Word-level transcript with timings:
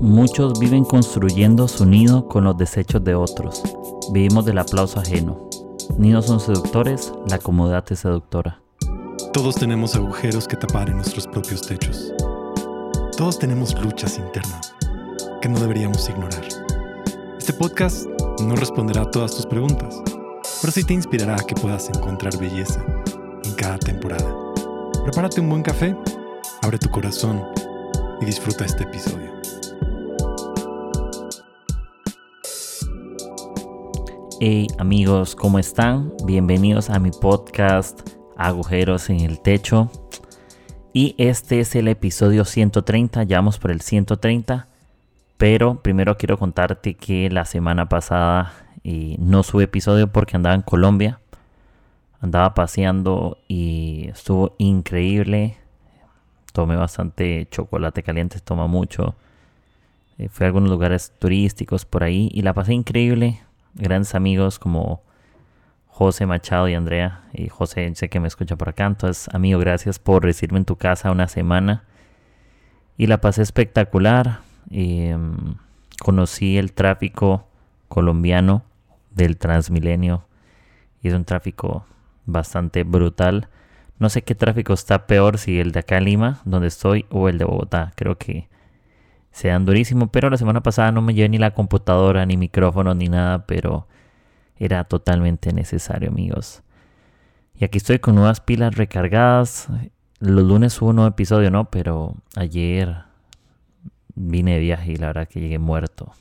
Muchos 0.00 0.58
viven 0.58 0.84
construyendo 0.84 1.68
su 1.68 1.84
nido 1.84 2.26
con 2.26 2.44
los 2.44 2.56
desechos 2.56 3.04
de 3.04 3.14
otros. 3.14 3.62
Vivimos 4.12 4.46
del 4.46 4.56
aplauso 4.56 4.98
ajeno. 4.98 5.50
Nidos 5.98 6.24
son 6.24 6.40
seductores, 6.40 7.12
la 7.28 7.38
comodidad 7.38 7.84
es 7.90 7.98
seductora. 7.98 8.62
Todos 9.34 9.56
tenemos 9.56 9.94
agujeros 9.96 10.48
que 10.48 10.56
tapar 10.56 10.88
en 10.88 10.96
nuestros 10.96 11.26
propios 11.26 11.60
techos. 11.60 12.14
Todos 13.14 13.38
tenemos 13.38 13.78
luchas 13.84 14.16
internas 14.16 14.74
que 15.42 15.50
no 15.50 15.60
deberíamos 15.60 16.08
ignorar. 16.08 16.48
Este 17.38 17.52
podcast 17.52 18.06
no 18.42 18.56
responderá 18.56 19.02
a 19.02 19.10
todas 19.10 19.36
tus 19.36 19.44
preguntas, 19.44 20.00
pero 20.62 20.72
sí 20.72 20.82
te 20.82 20.94
inspirará 20.94 21.34
a 21.34 21.44
que 21.44 21.54
puedas 21.54 21.90
encontrar 21.90 22.38
belleza 22.38 22.82
en 23.44 23.52
cada 23.52 23.76
temporada. 23.76 24.34
Prepárate 25.04 25.42
un 25.42 25.50
buen 25.50 25.62
café, 25.62 25.94
abre 26.62 26.78
tu 26.78 26.88
corazón 26.88 27.44
y 28.22 28.24
disfruta 28.24 28.64
este 28.64 28.84
episodio. 28.84 29.29
Hey 34.42 34.68
amigos, 34.78 35.36
¿cómo 35.36 35.58
están? 35.58 36.14
Bienvenidos 36.24 36.88
a 36.88 36.98
mi 36.98 37.10
podcast 37.10 38.08
Agujeros 38.38 39.10
en 39.10 39.20
el 39.20 39.38
Techo. 39.38 39.90
Y 40.94 41.14
este 41.18 41.60
es 41.60 41.76
el 41.76 41.88
episodio 41.88 42.46
130, 42.46 43.24
ya 43.24 43.36
vamos 43.36 43.58
por 43.58 43.70
el 43.70 43.82
130. 43.82 44.66
Pero 45.36 45.82
primero 45.82 46.16
quiero 46.16 46.38
contarte 46.38 46.94
que 46.94 47.28
la 47.28 47.44
semana 47.44 47.90
pasada 47.90 48.54
eh, 48.82 49.16
no 49.18 49.42
sube 49.42 49.64
episodio 49.64 50.10
porque 50.10 50.36
andaba 50.36 50.54
en 50.54 50.62
Colombia. 50.62 51.20
Andaba 52.22 52.54
paseando 52.54 53.36
y 53.46 54.08
estuvo 54.08 54.54
increíble. 54.56 55.58
Tomé 56.54 56.76
bastante 56.76 57.46
chocolate 57.50 58.02
caliente, 58.02 58.40
toma 58.40 58.66
mucho. 58.68 59.16
Eh, 60.16 60.30
fui 60.30 60.44
a 60.44 60.46
algunos 60.46 60.70
lugares 60.70 61.12
turísticos 61.18 61.84
por 61.84 62.04
ahí 62.04 62.30
y 62.32 62.40
la 62.40 62.54
pasé 62.54 62.72
increíble 62.72 63.42
grandes 63.74 64.14
amigos 64.14 64.58
como 64.58 65.02
José 65.86 66.26
Machado 66.26 66.68
y 66.68 66.74
Andrea. 66.74 67.22
Y 67.32 67.48
José, 67.48 67.90
sé 67.94 68.08
que 68.08 68.20
me 68.20 68.28
escucha 68.28 68.56
por 68.56 68.70
acá. 68.70 68.86
Entonces, 68.86 69.28
amigo, 69.34 69.58
gracias 69.60 69.98
por 69.98 70.24
recibirme 70.24 70.58
en 70.58 70.64
tu 70.64 70.76
casa 70.76 71.10
una 71.10 71.28
semana. 71.28 71.84
Y 72.96 73.06
la 73.06 73.20
pasé 73.20 73.42
espectacular. 73.42 74.40
Em, 74.70 75.56
conocí 76.02 76.56
el 76.58 76.72
tráfico 76.72 77.46
colombiano 77.88 78.62
del 79.10 79.36
Transmilenio. 79.36 80.24
Y 81.02 81.08
es 81.08 81.14
un 81.14 81.24
tráfico 81.24 81.84
bastante 82.26 82.84
brutal. 82.84 83.48
No 83.98 84.08
sé 84.08 84.22
qué 84.22 84.34
tráfico 84.34 84.72
está 84.72 85.06
peor, 85.06 85.36
si 85.36 85.60
el 85.60 85.72
de 85.72 85.80
acá 85.80 85.98
en 85.98 86.04
Lima, 86.04 86.40
donde 86.44 86.68
estoy, 86.68 87.04
o 87.10 87.28
el 87.28 87.36
de 87.36 87.44
Bogotá. 87.44 87.92
Creo 87.96 88.16
que 88.16 88.48
se 89.32 89.48
dan 89.48 89.64
durísimo. 89.64 90.08
Pero 90.08 90.30
la 90.30 90.36
semana 90.36 90.62
pasada 90.62 90.92
no 90.92 91.02
me 91.02 91.14
llevé 91.14 91.28
ni 91.28 91.38
la 91.38 91.52
computadora, 91.52 92.26
ni 92.26 92.36
micrófono, 92.36 92.94
ni 92.94 93.08
nada, 93.08 93.46
pero 93.46 93.86
era 94.56 94.84
totalmente 94.84 95.52
necesario, 95.52 96.10
amigos. 96.10 96.62
Y 97.54 97.64
aquí 97.64 97.78
estoy 97.78 97.98
con 97.98 98.14
nuevas 98.14 98.40
pilas 98.40 98.74
recargadas. 98.74 99.68
Los 100.18 100.44
lunes 100.44 100.80
hubo 100.80 100.90
un 100.90 100.96
nuevo 100.96 101.10
episodio, 101.10 101.50
¿no? 101.50 101.70
Pero 101.70 102.14
ayer 102.36 103.04
vine 104.14 104.54
de 104.54 104.60
viaje 104.60 104.92
y 104.92 104.96
la 104.96 105.08
verdad 105.08 105.28
que 105.28 105.40
llegué 105.40 105.58
muerto. 105.58 106.12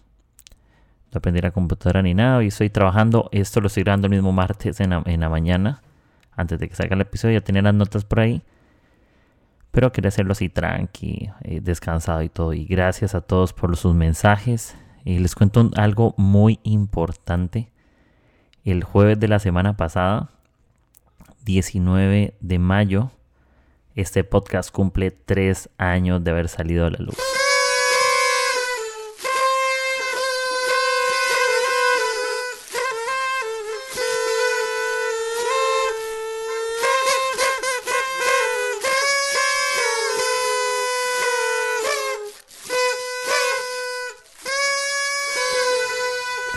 No 1.11 1.17
aprendí 1.17 1.41
la 1.41 1.52
computadora 1.52 2.02
ni 2.02 2.13
nada. 2.13 2.43
Y 2.43 2.47
estoy 2.47 2.69
trabajando. 2.69 3.30
Esto 3.31 3.61
lo 3.61 3.67
estoy 3.67 3.83
grabando 3.83 4.07
el 4.07 4.11
mismo 4.11 4.31
martes 4.31 4.80
en 4.80 4.91
la, 4.91 5.03
en 5.05 5.19
la 5.21 5.30
mañana. 5.30 5.81
Antes 6.35 6.59
de 6.59 6.69
que 6.69 6.75
salga 6.75 6.95
el 6.95 7.02
episodio. 7.02 7.39
Ya 7.39 7.43
tenía 7.43 7.61
las 7.61 7.73
notas 7.73 8.05
por 8.05 8.19
ahí. 8.19 8.41
Pero 9.72 9.92
quería 9.92 10.09
hacerlo 10.09 10.31
así 10.31 10.50
tranqui, 10.50 11.30
eh, 11.42 11.62
descansado 11.62 12.22
y 12.23 12.30
todo. 12.30 12.53
Y 12.53 12.66
gracias 12.66 13.16
a 13.16 13.22
todos 13.22 13.53
por 13.53 13.78
sus 13.78 13.95
mensajes. 13.95 14.76
Y 15.06 15.20
les 15.20 15.36
cuento 15.36 15.70
algo 15.76 16.14
muy 16.17 16.59
importante. 16.64 17.72
El 18.66 18.84
jueves 18.84 19.20
de 19.20 19.28
la 19.28 19.39
semana 19.39 19.78
pasada, 19.78 20.30
19 21.45 22.36
de 22.39 22.60
mayo, 22.60 23.11
este 23.95 24.23
podcast 24.23 24.71
cumple 24.71 25.11
tres 25.11 25.70
años 25.77 26.23
de 26.23 26.32
haber 26.32 26.49
salido 26.49 26.86
a 26.86 26.89
la 26.89 26.99
luz. 26.99 27.39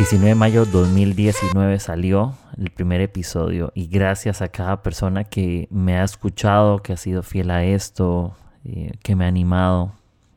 19 0.03 0.31
de 0.31 0.35
mayo 0.35 0.65
2019 0.65 1.79
salió 1.79 2.35
el 2.59 2.71
primer 2.71 3.01
episodio 3.01 3.71
y 3.73 3.87
gracias 3.87 4.43
a 4.43 4.49
cada 4.49 4.83
persona 4.83 5.23
que 5.23 5.69
me 5.71 5.97
ha 5.97 6.03
escuchado, 6.03 6.83
que 6.83 6.93
ha 6.93 6.97
sido 6.97 7.23
fiel 7.23 7.53
a 7.53 7.63
esto, 7.63 8.35
eh, 8.65 8.95
que 9.05 9.15
me 9.15 9.27
ha 9.27 9.29
animado. 9.29 9.93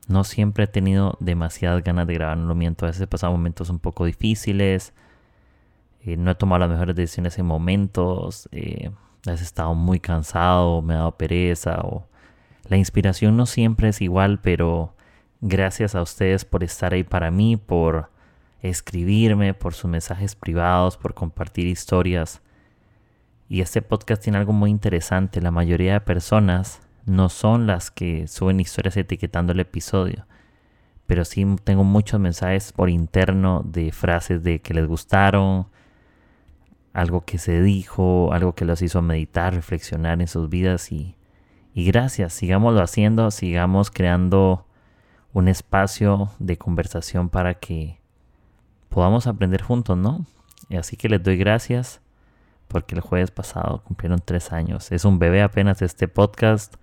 No 0.07 0.23
siempre 0.23 0.65
he 0.65 0.67
tenido 0.67 1.17
demasiadas 1.19 1.83
ganas 1.83 2.05
de 2.05 2.13
grabar, 2.13 2.37
no 2.37 2.53
miento, 2.53 2.85
a 2.85 2.89
veces 2.89 3.01
he 3.01 3.07
pasado 3.07 3.31
momentos 3.31 3.71
un 3.71 3.79
poco 3.79 4.05
difíciles, 4.05 4.93
eh, 6.01 6.15
no 6.15 6.29
he 6.29 6.35
tomado 6.35 6.59
las 6.59 6.69
mejores 6.69 6.95
decisiones 6.95 7.39
en 7.39 7.47
momentos, 7.47 8.47
eh, 8.51 8.91
he 9.25 9.31
estado 9.31 9.73
muy 9.73 9.99
cansado, 9.99 10.83
me 10.83 10.93
ha 10.93 10.97
dado 10.97 11.17
pereza 11.17 11.81
o 11.81 12.05
la 12.69 12.77
inspiración 12.77 13.35
no 13.35 13.47
siempre 13.47 13.89
es 13.89 13.99
igual, 13.99 14.39
pero 14.43 14.93
gracias 15.41 15.95
a 15.95 16.03
ustedes 16.03 16.45
por 16.45 16.63
estar 16.63 16.93
ahí 16.93 17.03
para 17.03 17.31
mí, 17.31 17.57
por 17.57 18.13
escribirme, 18.69 19.53
por 19.53 19.73
sus 19.73 19.89
mensajes 19.89 20.35
privados, 20.35 20.97
por 20.97 21.13
compartir 21.13 21.67
historias. 21.67 22.41
Y 23.47 23.61
este 23.61 23.81
podcast 23.81 24.23
tiene 24.23 24.37
algo 24.37 24.53
muy 24.53 24.71
interesante. 24.71 25.41
La 25.41 25.51
mayoría 25.51 25.93
de 25.93 26.01
personas 26.01 26.81
no 27.05 27.29
son 27.29 27.67
las 27.67 27.91
que 27.91 28.27
suben 28.27 28.59
historias 28.59 28.97
etiquetando 28.97 29.53
el 29.53 29.59
episodio. 29.59 30.25
Pero 31.05 31.23
sí 31.25 31.45
tengo 31.63 31.83
muchos 31.83 32.19
mensajes 32.19 32.71
por 32.71 32.89
interno 32.89 33.61
de 33.63 33.91
frases 33.91 34.43
de 34.43 34.61
que 34.61 34.73
les 34.73 34.87
gustaron, 34.87 35.67
algo 36.93 37.25
que 37.25 37.37
se 37.37 37.61
dijo, 37.61 38.31
algo 38.33 38.55
que 38.55 38.65
los 38.65 38.81
hizo 38.81 39.01
meditar, 39.01 39.53
reflexionar 39.53 40.21
en 40.21 40.27
sus 40.27 40.49
vidas 40.49 40.91
y, 40.91 41.15
y 41.73 41.85
gracias, 41.85 42.33
sigámoslo 42.33 42.81
haciendo, 42.81 43.29
sigamos 43.31 43.91
creando 43.91 44.65
un 45.33 45.49
espacio 45.49 46.31
de 46.39 46.57
conversación 46.57 47.29
para 47.29 47.55
que 47.55 47.99
podamos 48.95 49.27
aprender 49.27 49.61
juntos, 49.61 49.97
¿no? 49.97 50.25
Así 50.69 50.95
que 50.95 51.09
les 51.09 51.21
doy 51.21 51.35
gracias 51.35 51.99
porque 52.69 52.95
el 52.95 53.01
jueves 53.01 53.29
pasado 53.29 53.81
cumplieron 53.83 54.21
tres 54.23 54.53
años. 54.53 54.89
Es 54.89 55.03
un 55.03 55.19
bebé 55.19 55.41
apenas 55.41 55.81
este 55.81 56.07
podcast. 56.07 56.75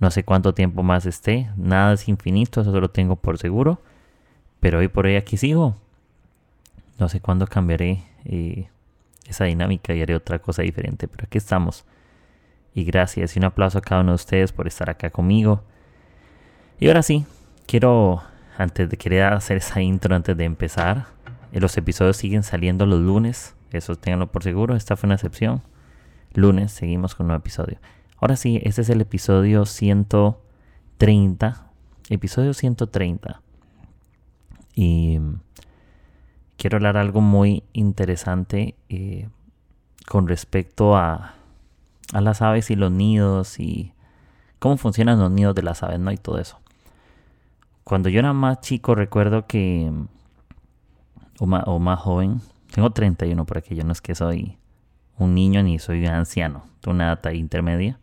No 0.00 0.10
sé 0.10 0.24
cuánto 0.24 0.52
tiempo 0.52 0.82
más 0.82 1.06
esté. 1.06 1.48
Nada 1.56 1.92
es 1.92 2.08
infinito, 2.08 2.62
eso 2.62 2.80
lo 2.80 2.90
tengo 2.90 3.14
por 3.14 3.38
seguro. 3.38 3.80
Pero 4.58 4.80
hoy 4.80 4.88
por 4.88 5.06
hoy 5.06 5.14
aquí 5.14 5.36
sigo. 5.36 5.76
No 6.98 7.08
sé 7.08 7.20
cuándo 7.20 7.46
cambiaré 7.46 8.02
eh, 8.24 8.68
esa 9.24 9.44
dinámica 9.44 9.94
y 9.94 10.02
haré 10.02 10.16
otra 10.16 10.40
cosa 10.40 10.62
diferente. 10.62 11.06
Pero 11.06 11.26
aquí 11.26 11.38
estamos. 11.38 11.84
Y 12.74 12.82
gracias 12.82 13.36
y 13.36 13.38
un 13.38 13.44
aplauso 13.44 13.78
a 13.78 13.80
cada 13.80 14.00
uno 14.00 14.10
de 14.10 14.16
ustedes 14.16 14.50
por 14.50 14.66
estar 14.66 14.90
acá 14.90 15.10
conmigo. 15.10 15.62
Y 16.80 16.88
ahora 16.88 17.04
sí, 17.04 17.24
quiero, 17.68 18.24
antes 18.58 18.90
de 18.90 18.96
querer 18.96 19.22
hacer 19.22 19.58
esa 19.58 19.80
intro, 19.80 20.16
antes 20.16 20.36
de 20.36 20.44
empezar, 20.44 21.13
los 21.60 21.76
episodios 21.76 22.16
siguen 22.16 22.42
saliendo 22.42 22.86
los 22.86 23.00
lunes, 23.00 23.54
eso 23.70 23.96
tenganlo 23.96 24.32
por 24.32 24.42
seguro, 24.42 24.76
esta 24.76 24.96
fue 24.96 25.08
una 25.08 25.14
excepción. 25.14 25.62
Lunes 26.32 26.72
seguimos 26.72 27.14
con 27.14 27.24
un 27.24 27.28
nuevo 27.28 27.40
episodio. 27.40 27.78
Ahora 28.18 28.36
sí, 28.36 28.60
este 28.64 28.82
es 28.82 28.88
el 28.88 29.00
episodio 29.00 29.66
130. 29.66 31.66
Episodio 32.08 32.54
130. 32.54 33.40
Y 34.74 35.20
quiero 36.56 36.76
hablar 36.76 36.96
algo 36.96 37.20
muy 37.20 37.62
interesante 37.72 38.74
eh, 38.88 39.28
con 40.08 40.26
respecto 40.26 40.96
a, 40.96 41.34
a 42.12 42.20
las 42.20 42.42
aves 42.42 42.70
y 42.70 42.76
los 42.76 42.90
nidos 42.90 43.60
y 43.60 43.92
cómo 44.58 44.76
funcionan 44.76 45.20
los 45.20 45.30
nidos 45.30 45.54
de 45.54 45.62
las 45.62 45.82
aves, 45.82 46.00
¿no? 46.00 46.10
Y 46.10 46.16
todo 46.16 46.38
eso. 46.38 46.58
Cuando 47.84 48.08
yo 48.08 48.18
era 48.18 48.32
más 48.32 48.60
chico 48.60 48.94
recuerdo 48.94 49.46
que 49.46 49.92
o 51.38 51.46
más, 51.46 52.00
joven. 52.00 52.40
Tengo 52.72 52.90
31 52.90 53.44
por 53.44 53.58
aquí, 53.58 53.74
yo 53.74 53.84
no 53.84 53.92
es 53.92 54.00
que 54.00 54.14
soy 54.14 54.58
un 55.18 55.34
niño 55.34 55.62
ni 55.62 55.78
soy 55.78 56.04
anciano, 56.06 56.64
tengo 56.80 56.94
una 56.94 57.12
edad 57.12 57.32
intermedia. 57.32 57.98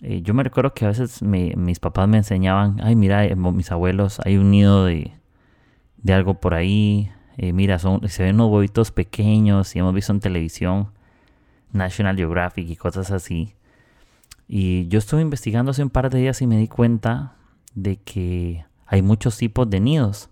Eh, 0.00 0.22
yo 0.22 0.32
me 0.32 0.44
recuerdo 0.44 0.72
que 0.74 0.84
a 0.84 0.88
veces 0.88 1.22
mis 1.22 1.80
papás 1.80 2.08
me 2.08 2.18
enseñaban, 2.18 2.80
ay 2.82 2.96
mira, 2.96 3.24
eh, 3.24 3.34
mis 3.34 3.72
abuelos, 3.72 4.20
hay 4.24 4.36
un 4.36 4.50
nido 4.50 4.84
de, 4.84 5.12
de 5.96 6.12
algo 6.12 6.40
por 6.40 6.54
ahí, 6.54 7.10
eh, 7.36 7.52
mira, 7.52 7.78
son, 7.78 8.08
se 8.08 8.24
ven 8.24 8.36
unos 8.36 8.50
huevitos 8.50 8.90
pequeños 8.90 9.74
y 9.74 9.78
hemos 9.78 9.94
visto 9.94 10.12
en 10.12 10.20
televisión 10.20 10.90
National 11.72 12.16
Geographic 12.16 12.68
y 12.68 12.76
cosas 12.76 13.10
así. 13.10 13.54
Y 14.48 14.88
yo 14.88 14.98
estuve 14.98 15.20
investigando 15.20 15.70
hace 15.70 15.82
un 15.82 15.90
par 15.90 16.10
de 16.10 16.18
días 16.18 16.40
y 16.42 16.46
me 16.46 16.56
di 16.56 16.68
cuenta 16.68 17.36
de 17.74 17.96
que 17.96 18.64
hay 18.86 19.02
muchos 19.02 19.36
tipos 19.36 19.68
de 19.68 19.78
nidos. 19.78 20.30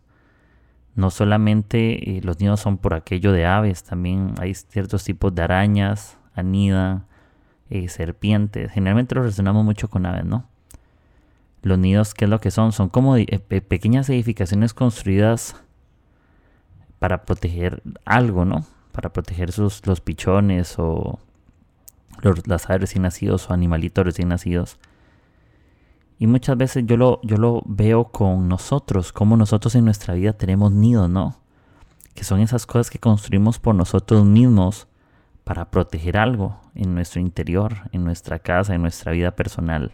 No 0.97 1.11
solamente 1.11 2.17
eh, 2.17 2.21
los 2.23 2.41
nidos 2.41 2.61
son 2.61 2.79
por 2.79 2.95
aquello 2.95 3.31
de 3.33 3.45
aves, 3.45 3.85
también 3.85 4.35
hay 4.41 4.55
ciertos 4.55 5.05
tipos 5.05 5.35
de 5.35 5.43
arañas, 5.43 6.17
anidan, 6.35 7.05
eh, 7.69 7.89
serpientes. 7.89 8.73
Generalmente 8.73 9.15
lo 9.15 9.21
relacionamos 9.21 9.63
mucho 9.63 9.89
con 9.89 10.07
aves, 10.07 10.25
¿no? 10.25 10.49
Los 11.63 11.79
nidos, 11.79 12.15
¿qué 12.15 12.25
es 12.25 12.31
lo 12.31 12.41
que 12.41 12.51
son? 12.51 12.73
Son 12.73 12.89
como 12.89 13.17
eh, 13.17 13.27
pequeñas 13.27 14.09
edificaciones 14.09 14.73
construidas 14.73 15.57
para 16.99 17.25
proteger 17.25 17.83
algo, 18.07 18.47
¿no? 18.47 18.65
Para 18.93 19.13
proteger 19.13 19.53
sus, 19.53 19.87
los 19.87 20.01
pichones 20.01 20.77
o 20.79 21.19
las 22.47 22.71
aves 22.71 22.81
recién 22.81 23.03
nacidos 23.03 23.51
o 23.51 23.53
animalitos 23.53 24.05
recién 24.07 24.29
nacidos. 24.29 24.79
Y 26.19 26.27
muchas 26.27 26.57
veces 26.57 26.85
yo 26.87 26.97
lo, 26.97 27.21
yo 27.23 27.37
lo 27.37 27.63
veo 27.67 28.05
con 28.05 28.49
nosotros, 28.49 29.13
como 29.13 29.37
nosotros 29.37 29.75
en 29.75 29.85
nuestra 29.85 30.15
vida 30.15 30.33
tenemos 30.33 30.73
nidos, 30.73 31.11
¿no? 31.11 31.37
Que 32.15 32.25
son 32.25 32.41
esas 32.41 32.65
cosas 32.65 32.89
que 32.91 32.99
construimos 32.99 33.59
por 33.59 33.75
nosotros 33.75 34.25
mismos 34.25 34.89
para 35.45 35.71
proteger 35.71 36.17
algo 36.17 36.59
en 36.75 36.95
nuestro 36.95 37.21
interior, 37.21 37.89
en 37.93 38.05
nuestra 38.05 38.39
casa, 38.39 38.75
en 38.75 38.83
nuestra 38.83 39.13
vida 39.13 39.33
personal. 39.33 39.93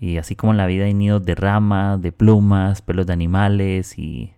Y 0.00 0.18
así 0.18 0.34
como 0.34 0.52
en 0.52 0.56
la 0.56 0.66
vida 0.66 0.84
hay 0.86 0.94
nidos 0.94 1.24
de 1.24 1.36
ramas, 1.36 2.02
de 2.02 2.10
plumas, 2.10 2.82
pelos 2.82 3.06
de 3.06 3.12
animales 3.12 3.96
y, 3.96 4.34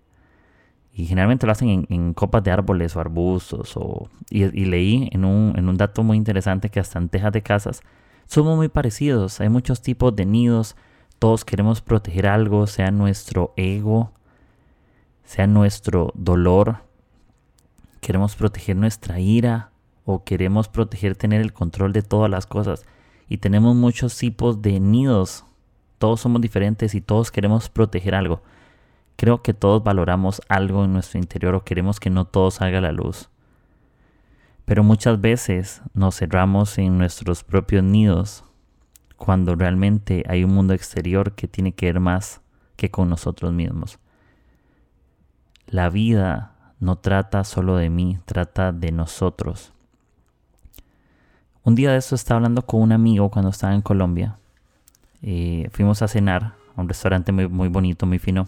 y 0.93 1.07
generalmente 1.07 1.47
lo 1.47 1.53
hacen 1.53 1.87
en, 1.89 2.13
copas 2.13 2.45
de 2.45 2.51
árboles 2.51 2.95
o 2.95 3.01
arbustos. 3.01 3.75
O, 3.77 4.11
y, 4.29 4.45
leí 4.47 5.09
en 5.11 5.25
un, 5.25 5.55
en 5.57 5.69
un 5.69 5.77
dato 5.79 6.03
muy 6.03 6.19
interesante 6.19 6.69
que 6.69 6.81
hasta 6.81 6.99
en 6.99 7.09
tejas 7.09 7.33
de 7.33 7.43
casas 7.43 7.83
somos 8.27 8.57
muy 8.57 8.69
parecidos. 8.69 9.41
Hay 9.41 9.49
muchos 9.49 9.83
tipos 9.83 10.15
de 10.15 10.27
nidos. 10.27 10.77
Todos 11.19 11.45
queremos 11.45 11.81
proteger 11.81 12.27
algo, 12.27 12.67
sea 12.67 12.91
nuestro 12.91 13.53
ego, 13.57 14.13
sea 15.25 15.47
nuestro 15.47 16.13
dolor. 16.15 16.79
Queremos 18.01 18.37
proteger 18.37 18.77
nuestra 18.77 19.21
ira 19.21 19.71
o 20.05 20.25
queremos 20.25 20.69
proteger 20.69 21.17
tener 21.17 21.41
el 21.41 21.53
control 21.53 21.93
de 21.93 22.03
todas 22.03 22.31
las 22.31 22.47
cosas. 22.47 22.85
Y 23.29 23.39
tenemos 23.39 23.75
muchos 23.75 24.17
tipos 24.19 24.61
de 24.61 24.81
nidos 24.81 25.45
todos 26.05 26.21
somos 26.21 26.43
diferentes 26.43 26.95
y 26.95 27.01
todos 27.01 27.31
queremos 27.31 27.71
proteger 27.71 28.15
algo. 28.15 28.43
Creo 29.17 29.41
que 29.41 29.55
todos 29.55 29.83
valoramos 29.83 30.43
algo 30.51 30.85
en 30.85 30.93
nuestro 30.93 31.19
interior 31.19 31.55
o 31.55 31.65
queremos 31.65 31.99
que 31.99 32.11
no 32.11 32.27
todo 32.27 32.51
salga 32.51 32.77
a 32.77 32.83
la 32.83 32.93
luz. 32.93 33.31
Pero 34.65 34.83
muchas 34.83 35.21
veces 35.21 35.83
nos 35.93 36.17
cerramos 36.17 36.79
en 36.79 36.99
nuestros 36.99 37.45
propios 37.45 37.85
nidos 37.85 38.45
cuando 39.17 39.55
realmente 39.55 40.25
hay 40.29 40.45
un 40.45 40.55
mundo 40.55 40.75
exterior 40.75 41.33
que 41.33 41.49
tiene 41.49 41.73
que 41.73 41.87
ver 41.87 42.01
más 42.01 42.41
que 42.77 42.91
con 42.91 43.09
nosotros 43.09 43.53
mismos. 43.53 43.99
La 45.67 45.91
vida 45.91 46.53
no 46.81 46.97
trata 46.97 47.45
solo 47.45 47.77
de 47.77 47.91
mí, 47.91 48.19
trata 48.25 48.73
de 48.73 48.93
nosotros. 48.93 49.73
Un 51.63 51.75
día 51.75 51.93
de 51.93 51.99
eso 51.99 52.15
estaba 52.15 52.39
hablando 52.39 52.63
con 52.63 52.83
un 52.83 52.93
amigo 52.93 53.31
cuando 53.31 53.51
estaba 53.51 53.75
en 53.75 53.83
Colombia 53.83 54.39
eh, 55.27 55.71
fuimos 55.73 56.03
a 56.03 56.09
cenar 56.09 56.53
a 56.77 56.83
un 56.83 56.87
restaurante 56.87 57.33
muy, 57.33 57.49
muy 57.49 57.69
bonito, 57.69 58.05
muy 58.05 58.19
fino, 58.19 58.47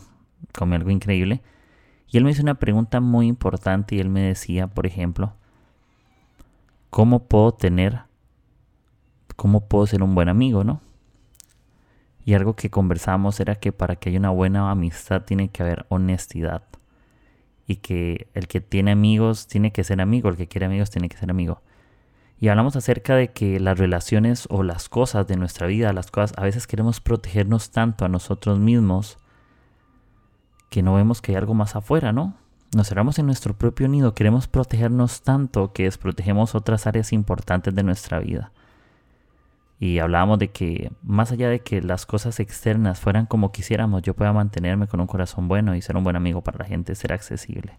comí 0.52 0.74
algo 0.74 0.90
increíble. 0.90 1.40
Y 2.06 2.18
él 2.18 2.24
me 2.24 2.30
hizo 2.30 2.42
una 2.42 2.56
pregunta 2.56 3.00
muy 3.00 3.28
importante 3.28 3.94
y 3.94 4.00
él 4.00 4.10
me 4.10 4.20
decía, 4.20 4.66
por 4.66 4.86
ejemplo, 4.86 5.32
¿cómo 6.96 7.24
puedo 7.28 7.52
tener, 7.52 8.04
cómo 9.36 9.68
puedo 9.68 9.86
ser 9.86 10.02
un 10.02 10.14
buen 10.14 10.30
amigo, 10.30 10.64
no? 10.64 10.80
Y 12.24 12.32
algo 12.32 12.56
que 12.56 12.70
conversamos 12.70 13.38
era 13.38 13.56
que 13.56 13.70
para 13.70 13.96
que 13.96 14.08
haya 14.08 14.18
una 14.18 14.30
buena 14.30 14.70
amistad 14.70 15.20
tiene 15.20 15.50
que 15.50 15.62
haber 15.62 15.84
honestidad. 15.90 16.62
Y 17.66 17.76
que 17.76 18.28
el 18.32 18.48
que 18.48 18.62
tiene 18.62 18.92
amigos 18.92 19.46
tiene 19.46 19.72
que 19.72 19.84
ser 19.84 20.00
amigo, 20.00 20.30
el 20.30 20.38
que 20.38 20.48
quiere 20.48 20.64
amigos 20.64 20.88
tiene 20.88 21.10
que 21.10 21.18
ser 21.18 21.30
amigo. 21.30 21.60
Y 22.40 22.48
hablamos 22.48 22.76
acerca 22.76 23.14
de 23.14 23.30
que 23.30 23.60
las 23.60 23.78
relaciones 23.78 24.46
o 24.48 24.62
las 24.62 24.88
cosas 24.88 25.26
de 25.26 25.36
nuestra 25.36 25.66
vida, 25.66 25.92
las 25.92 26.10
cosas, 26.10 26.32
a 26.38 26.44
veces 26.44 26.66
queremos 26.66 27.02
protegernos 27.02 27.72
tanto 27.72 28.06
a 28.06 28.08
nosotros 28.08 28.58
mismos 28.58 29.18
que 30.70 30.82
no 30.82 30.94
vemos 30.94 31.20
que 31.20 31.32
hay 31.32 31.36
algo 31.36 31.52
más 31.52 31.76
afuera, 31.76 32.14
¿no? 32.14 32.38
Nos 32.76 32.88
cerramos 32.90 33.18
en 33.18 33.24
nuestro 33.24 33.54
propio 33.54 33.88
nido, 33.88 34.12
queremos 34.12 34.48
protegernos 34.48 35.22
tanto 35.22 35.72
que 35.72 35.84
desprotegemos 35.84 36.54
otras 36.54 36.86
áreas 36.86 37.14
importantes 37.14 37.74
de 37.74 37.82
nuestra 37.82 38.18
vida. 38.18 38.52
Y 39.80 39.98
hablábamos 39.98 40.38
de 40.38 40.48
que 40.48 40.92
más 41.02 41.32
allá 41.32 41.48
de 41.48 41.60
que 41.60 41.80
las 41.80 42.04
cosas 42.04 42.38
externas 42.38 43.00
fueran 43.00 43.24
como 43.24 43.50
quisiéramos, 43.50 44.02
yo 44.02 44.12
pueda 44.12 44.34
mantenerme 44.34 44.88
con 44.88 45.00
un 45.00 45.06
corazón 45.06 45.48
bueno 45.48 45.74
y 45.74 45.80
ser 45.80 45.96
un 45.96 46.04
buen 46.04 46.16
amigo 46.16 46.42
para 46.42 46.58
la 46.58 46.64
gente, 46.66 46.94
ser 46.94 47.14
accesible. 47.14 47.78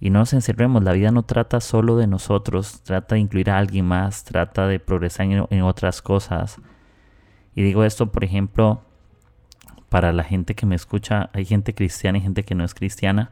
Y 0.00 0.08
no 0.08 0.20
nos 0.20 0.32
encerremos, 0.32 0.82
la 0.82 0.92
vida 0.92 1.10
no 1.10 1.24
trata 1.24 1.60
solo 1.60 1.98
de 1.98 2.06
nosotros, 2.06 2.80
trata 2.84 3.16
de 3.16 3.20
incluir 3.20 3.50
a 3.50 3.58
alguien 3.58 3.84
más, 3.84 4.24
trata 4.24 4.66
de 4.66 4.80
progresar 4.80 5.26
en, 5.26 5.62
otras 5.62 6.00
cosas. 6.00 6.58
Y 7.54 7.62
digo 7.62 7.84
esto, 7.84 8.10
por 8.10 8.24
ejemplo, 8.24 8.80
para 9.90 10.14
la 10.14 10.24
gente 10.24 10.54
que 10.54 10.64
me 10.64 10.74
escucha, 10.74 11.28
hay 11.34 11.44
gente 11.44 11.74
cristiana 11.74 12.16
y 12.16 12.22
gente 12.22 12.44
que 12.44 12.54
no 12.54 12.64
es 12.64 12.72
cristiana, 12.72 13.30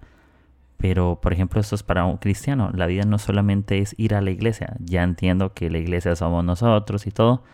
pero 0.82 1.20
por 1.20 1.32
ejemplo 1.32 1.60
esto 1.60 1.76
es 1.76 1.84
para 1.84 2.04
un 2.04 2.16
cristiano, 2.16 2.72
la 2.74 2.86
vida 2.86 3.04
no 3.04 3.20
solamente 3.20 3.78
es 3.78 3.94
ir 3.98 4.16
a 4.16 4.20
la 4.20 4.32
iglesia, 4.32 4.74
ya 4.80 5.04
entiendo 5.04 5.54
que 5.54 5.70
la 5.70 5.78
iglesia 5.78 6.16
somos 6.16 6.44
nosotros 6.44 7.06
y 7.06 7.12
todo, 7.12 7.44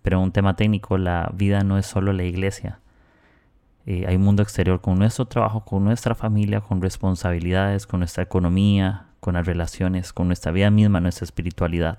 pero 0.00 0.18
un 0.18 0.32
tema 0.32 0.56
técnico, 0.56 0.96
la 0.96 1.30
vida 1.34 1.60
no 1.60 1.76
es 1.76 1.84
solo 1.84 2.14
la 2.14 2.24
iglesia. 2.24 2.80
Eh, 3.84 4.06
hay 4.08 4.16
un 4.16 4.22
mundo 4.22 4.42
exterior 4.42 4.80
con 4.80 4.98
nuestro 4.98 5.26
trabajo, 5.26 5.66
con 5.66 5.84
nuestra 5.84 6.14
familia, 6.14 6.62
con 6.62 6.80
responsabilidades, 6.80 7.86
con 7.86 8.00
nuestra 8.00 8.22
economía, 8.22 9.08
con 9.20 9.34
las 9.34 9.44
relaciones, 9.44 10.14
con 10.14 10.28
nuestra 10.28 10.50
vida 10.50 10.70
misma, 10.70 11.00
nuestra 11.00 11.26
espiritualidad. 11.26 11.98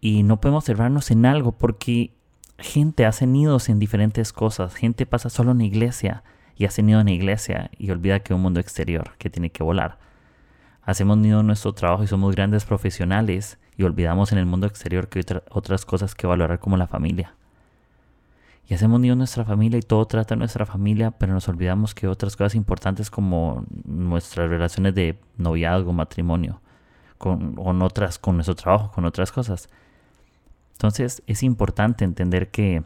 Y 0.00 0.24
no 0.24 0.40
podemos 0.40 0.64
cerrarnos 0.64 1.12
en 1.12 1.24
algo 1.24 1.52
porque 1.52 2.10
gente 2.58 3.06
hace 3.06 3.28
nidos 3.28 3.68
en 3.68 3.78
diferentes 3.78 4.32
cosas. 4.32 4.74
Gente 4.74 5.06
pasa 5.06 5.30
solo 5.30 5.52
en 5.52 5.58
la 5.58 5.64
iglesia 5.64 6.24
y 6.56 6.64
hace 6.66 6.82
nido 6.82 7.00
en 7.00 7.06
la 7.06 7.12
iglesia 7.12 7.70
y 7.78 7.90
olvida 7.90 8.20
que 8.20 8.32
hay 8.32 8.36
un 8.36 8.42
mundo 8.42 8.60
exterior 8.60 9.12
que 9.18 9.30
tiene 9.30 9.50
que 9.50 9.62
volar. 9.62 9.98
Hacemos 10.82 11.16
nido 11.18 11.40
en 11.40 11.46
nuestro 11.46 11.72
trabajo 11.72 12.04
y 12.04 12.06
somos 12.06 12.34
grandes 12.34 12.64
profesionales 12.64 13.58
y 13.76 13.84
olvidamos 13.84 14.32
en 14.32 14.38
el 14.38 14.46
mundo 14.46 14.66
exterior 14.66 15.08
que 15.08 15.20
hay 15.20 15.24
otras 15.50 15.84
cosas 15.84 16.14
que 16.14 16.26
valorar 16.26 16.58
como 16.58 16.76
la 16.76 16.86
familia 16.86 17.34
y 18.66 18.74
hacemos 18.74 18.96
unido 18.96 19.14
nuestra 19.14 19.44
familia 19.44 19.78
y 19.78 19.82
todo 19.82 20.06
trata 20.06 20.34
a 20.34 20.36
nuestra 20.36 20.64
familia, 20.64 21.10
pero 21.10 21.34
nos 21.34 21.48
olvidamos 21.48 21.94
que 21.94 22.08
otras 22.08 22.34
cosas 22.34 22.54
importantes 22.54 23.10
como 23.10 23.64
nuestras 23.84 24.48
relaciones 24.48 24.94
de 24.94 25.18
noviazgo, 25.36 25.92
matrimonio, 25.92 26.60
con 27.18 27.82
otras, 27.82 28.18
con 28.18 28.36
nuestro 28.36 28.54
trabajo, 28.54 28.90
con 28.90 29.04
otras 29.04 29.32
cosas. 29.32 29.68
Entonces 30.72 31.22
es 31.26 31.42
importante 31.42 32.04
entender 32.04 32.50
que, 32.50 32.82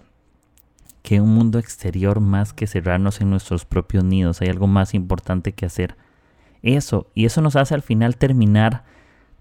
que 1.02 1.20
un 1.20 1.34
mundo 1.34 1.58
exterior 1.58 2.20
más 2.20 2.52
que 2.52 2.66
cerrarnos 2.66 3.20
en 3.20 3.30
nuestros 3.30 3.64
propios 3.64 4.04
nidos, 4.04 4.40
hay 4.40 4.48
algo 4.48 4.66
más 4.66 4.94
importante 4.94 5.52
que 5.52 5.66
hacer. 5.66 5.96
Eso, 6.62 7.10
y 7.14 7.24
eso 7.24 7.40
nos 7.40 7.56
hace 7.56 7.74
al 7.74 7.82
final 7.82 8.16
terminar 8.16 8.84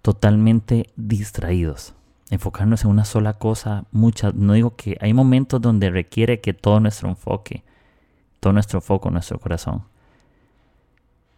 totalmente 0.02 0.88
distraídos 0.96 1.96
enfocarnos 2.30 2.84
en 2.84 2.92
una 2.92 3.06
sola 3.06 3.34
cosa, 3.34 3.86
muchas, 3.92 4.34
no 4.36 4.54
digo 4.54 4.76
que 4.76 4.98
hay 5.02 5.14
momentos 5.14 5.62
donde 5.62 5.90
requiere 5.90 6.42
que 6.42 6.54
todo 6.54 6.80
nuestro 6.80 7.10
enfoque, 7.10 7.64
todo 8.40 8.54
nuestro 8.54 8.82
foco, 8.82 9.10
nuestro 9.10 9.40
corazón. 9.40 9.84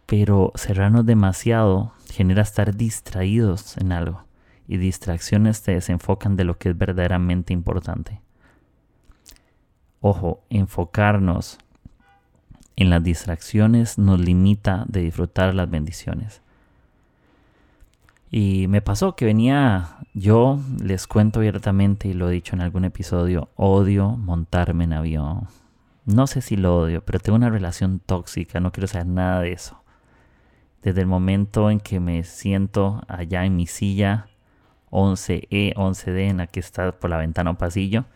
Pero 0.06 0.52
cerrarnos 0.56 1.06
demasiado 1.06 1.92
genera 2.10 2.42
estar 2.42 2.74
distraídos 2.76 3.76
en 3.76 3.92
algo 3.92 4.24
y 4.66 4.76
distracciones 4.76 5.62
te 5.62 5.72
desenfocan 5.72 6.36
de 6.36 6.44
lo 6.44 6.58
que 6.58 6.70
es 6.70 6.78
verdaderamente 6.78 7.52
importante. 7.52 8.20
Ojo, 10.00 10.42
enfocarnos 10.48 11.58
en 12.76 12.88
las 12.88 13.04
distracciones 13.04 13.98
nos 13.98 14.18
limita 14.18 14.84
de 14.88 15.02
disfrutar 15.02 15.54
las 15.54 15.70
bendiciones. 15.70 16.40
Y 18.30 18.68
me 18.68 18.80
pasó 18.80 19.16
que 19.16 19.26
venía, 19.26 19.98
yo 20.14 20.58
les 20.82 21.06
cuento 21.06 21.40
abiertamente 21.40 22.08
y 22.08 22.14
lo 22.14 22.30
he 22.30 22.32
dicho 22.32 22.54
en 22.54 22.62
algún 22.62 22.84
episodio, 22.84 23.50
odio 23.56 24.10
montarme 24.10 24.84
en 24.84 24.94
avión. 24.94 25.48
No 26.06 26.26
sé 26.26 26.40
si 26.40 26.56
lo 26.56 26.78
odio, 26.78 27.04
pero 27.04 27.18
tengo 27.18 27.36
una 27.36 27.50
relación 27.50 28.00
tóxica, 28.00 28.60
no 28.60 28.72
quiero 28.72 28.86
saber 28.86 29.08
nada 29.08 29.40
de 29.40 29.52
eso. 29.52 29.82
Desde 30.82 31.02
el 31.02 31.06
momento 31.06 31.70
en 31.70 31.80
que 31.80 32.00
me 32.00 32.22
siento 32.24 33.02
allá 33.08 33.44
en 33.44 33.56
mi 33.56 33.66
silla 33.66 34.28
11E, 34.90 35.74
11D, 35.74 36.30
en 36.30 36.38
la 36.38 36.46
que 36.46 36.60
está 36.60 36.92
por 36.92 37.10
la 37.10 37.18
ventana 37.18 37.50
o 37.50 37.58
pasillo, 37.58 38.06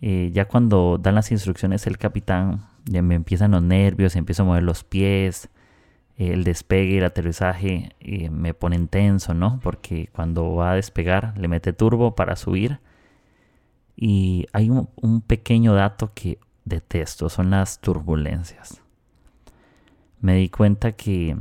eh, 0.00 0.30
ya 0.32 0.46
cuando 0.46 0.98
dan 0.98 1.14
las 1.14 1.30
instrucciones 1.30 1.86
el 1.86 1.98
capitán, 1.98 2.66
ya 2.84 3.02
me 3.02 3.14
empiezan 3.14 3.52
los 3.52 3.62
nervios, 3.62 4.16
empiezo 4.16 4.42
a 4.42 4.46
mover 4.46 4.62
los 4.62 4.84
pies, 4.84 5.50
el 6.28 6.44
despegue 6.44 6.98
el 6.98 7.04
aterrizaje 7.04 7.96
eh, 8.00 8.28
me 8.28 8.52
ponen 8.52 8.88
tenso, 8.88 9.32
¿no? 9.32 9.58
Porque 9.62 10.10
cuando 10.12 10.54
va 10.54 10.72
a 10.72 10.74
despegar 10.74 11.36
le 11.38 11.48
mete 11.48 11.72
turbo 11.72 12.14
para 12.14 12.36
subir. 12.36 12.78
Y 13.96 14.46
hay 14.52 14.68
un, 14.68 15.20
pequeño 15.22 15.74
dato 15.74 16.12
que 16.14 16.38
detesto, 16.64 17.30
son 17.30 17.50
las 17.50 17.80
turbulencias. 17.80 18.82
Me 20.20 20.34
di 20.34 20.50
cuenta 20.50 20.92
que 20.92 21.36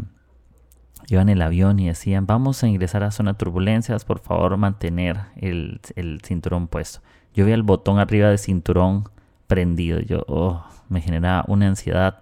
iban 1.10 1.28
el 1.30 1.42
avión 1.42 1.80
y 1.80 1.88
decían, 1.88 2.26
vamos 2.26 2.64
a 2.64 2.68
ingresar 2.68 3.04
a 3.04 3.12
zona 3.12 3.34
de 3.34 3.38
turbulencias, 3.38 4.06
por 4.06 4.20
favor 4.20 4.56
mantener 4.56 5.20
el, 5.36 5.82
cinturón 6.24 6.68
puesto. 6.68 7.02
Yo 7.40 7.46
vi 7.46 7.54
el 7.54 7.64
botón 7.64 8.00
arriba 8.00 8.28
del 8.28 8.38
cinturón 8.38 9.08
prendido, 9.48 10.02
yo 10.02 10.26
oh, 10.28 10.62
me 10.90 11.00
generaba 11.00 11.46
una 11.48 11.68
ansiedad, 11.68 12.20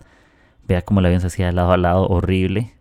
vea 0.68 0.84
cómo 0.84 1.00
el 1.00 1.08
avión 1.08 1.22
se 1.22 1.26
hacía 1.26 1.48
de 1.48 1.54
lado 1.54 1.72
a 1.72 1.78
lado, 1.78 2.08
horrible. 2.08 2.76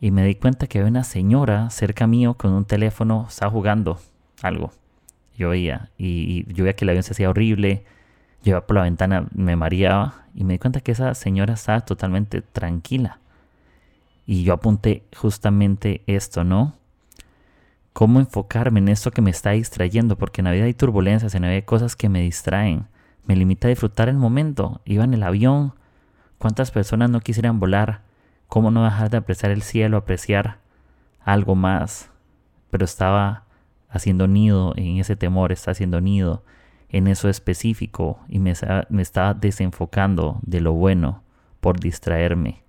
Y 0.00 0.10
me 0.10 0.24
di 0.24 0.34
cuenta 0.34 0.66
que 0.66 0.80
había 0.80 0.90
una 0.90 1.04
señora 1.04 1.70
cerca 1.70 2.08
mío 2.08 2.34
con 2.34 2.52
un 2.52 2.64
teléfono, 2.64 3.26
estaba 3.28 3.52
jugando 3.52 4.00
algo. 4.42 4.72
Yo 5.38 5.50
veía, 5.50 5.90
y, 5.96 6.52
yo 6.52 6.64
veía 6.64 6.74
que 6.74 6.84
el 6.84 6.88
avión 6.88 7.04
se 7.04 7.12
hacía 7.12 7.30
horrible, 7.30 7.84
yo 8.42 8.50
iba 8.50 8.66
por 8.66 8.74
la 8.74 8.82
ventana, 8.82 9.28
me 9.32 9.54
mareaba, 9.54 10.24
y 10.34 10.42
me 10.42 10.54
di 10.54 10.58
cuenta 10.58 10.80
que 10.80 10.90
esa 10.90 11.14
señora 11.14 11.54
estaba 11.54 11.82
totalmente 11.82 12.42
tranquila 12.42 13.20
y 14.26 14.42
yo 14.42 14.54
apunté 14.54 15.04
justamente 15.16 16.02
esto, 16.08 16.42
¿no? 16.42 16.74
¿Cómo 17.92 18.20
enfocarme 18.20 18.80
en 18.80 18.88
esto 18.88 19.10
que 19.10 19.20
me 19.20 19.30
está 19.30 19.50
distrayendo? 19.50 20.16
Porque 20.16 20.40
en 20.40 20.46
la 20.46 20.52
vida 20.52 20.64
hay 20.64 20.74
turbulencias, 20.74 21.34
en 21.34 21.42
la 21.42 21.48
vida 21.48 21.56
hay 21.56 21.62
cosas 21.62 21.94
que 21.94 22.08
me 22.08 22.22
distraen. 22.22 22.86
Me 23.26 23.36
limita 23.36 23.68
a 23.68 23.70
disfrutar 23.70 24.08
el 24.08 24.16
momento. 24.16 24.80
Iba 24.84 25.04
en 25.04 25.14
el 25.14 25.22
avión. 25.22 25.74
¿Cuántas 26.38 26.70
personas 26.70 27.10
no 27.10 27.20
quisieran 27.20 27.60
volar? 27.60 28.00
¿Cómo 28.48 28.70
no 28.70 28.84
dejar 28.84 29.10
de 29.10 29.18
apreciar 29.18 29.52
el 29.52 29.62
cielo, 29.62 29.98
apreciar 29.98 30.58
algo 31.20 31.54
más? 31.54 32.10
Pero 32.70 32.84
estaba 32.84 33.44
haciendo 33.90 34.26
nido 34.26 34.72
en 34.76 34.96
ese 34.96 35.14
temor, 35.14 35.52
está 35.52 35.72
haciendo 35.72 36.00
nido 36.00 36.42
en 36.88 37.06
eso 37.06 37.28
específico 37.28 38.20
y 38.28 38.38
me, 38.38 38.54
me 38.88 39.02
estaba 39.02 39.34
desenfocando 39.34 40.40
de 40.42 40.60
lo 40.60 40.72
bueno 40.72 41.22
por 41.60 41.78
distraerme 41.78 42.62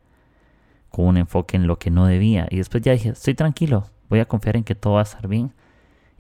con 0.89 1.06
un 1.06 1.18
enfoque 1.18 1.58
en 1.58 1.65
lo 1.65 1.80
que 1.80 1.89
no 1.89 2.06
debía. 2.06 2.48
Y 2.51 2.58
después 2.58 2.84
ya 2.84 2.92
dije, 2.92 3.10
estoy 3.10 3.34
tranquilo, 3.34 3.86
voy 4.13 4.20
a 4.20 4.27
confiar 4.27 4.55
en 4.58 4.63
que 4.63 4.75
todo 4.75 4.93
va 4.93 5.00
a 5.00 5.03
estar 5.03 5.27
bien. 5.27 5.51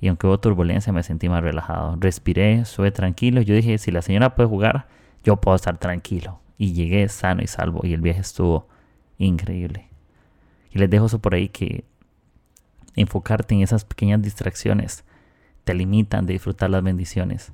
Y 0.01 0.07
aunque 0.07 0.25
hubo 0.25 0.39
turbulencia, 0.39 0.91
me 0.91 1.03
sentí 1.03 1.29
más 1.29 1.43
relajado. 1.43 1.95
Respiré, 1.99 2.55
estuve 2.55 2.91
tranquilo. 2.91 3.41
Yo 3.41 3.53
dije, 3.53 3.77
si 3.77 3.91
la 3.91 4.01
señora 4.01 4.33
puede 4.33 4.49
jugar, 4.49 4.87
yo 5.23 5.37
puedo 5.37 5.55
estar 5.55 5.77
tranquilo. 5.77 6.39
Y 6.57 6.73
llegué 6.73 7.07
sano 7.07 7.43
y 7.43 7.47
salvo. 7.47 7.81
Y 7.83 7.93
el 7.93 8.01
viaje 8.01 8.21
estuvo 8.21 8.67
increíble. 9.19 9.89
Y 10.71 10.79
les 10.79 10.89
dejo 10.89 11.05
eso 11.05 11.19
por 11.19 11.35
ahí 11.35 11.49
que 11.49 11.85
enfocarte 12.95 13.53
en 13.53 13.61
esas 13.61 13.85
pequeñas 13.85 14.21
distracciones 14.21 15.03
te 15.63 15.73
limitan 15.75 16.25
de 16.25 16.33
disfrutar 16.33 16.71
las 16.71 16.83
bendiciones. 16.83 17.53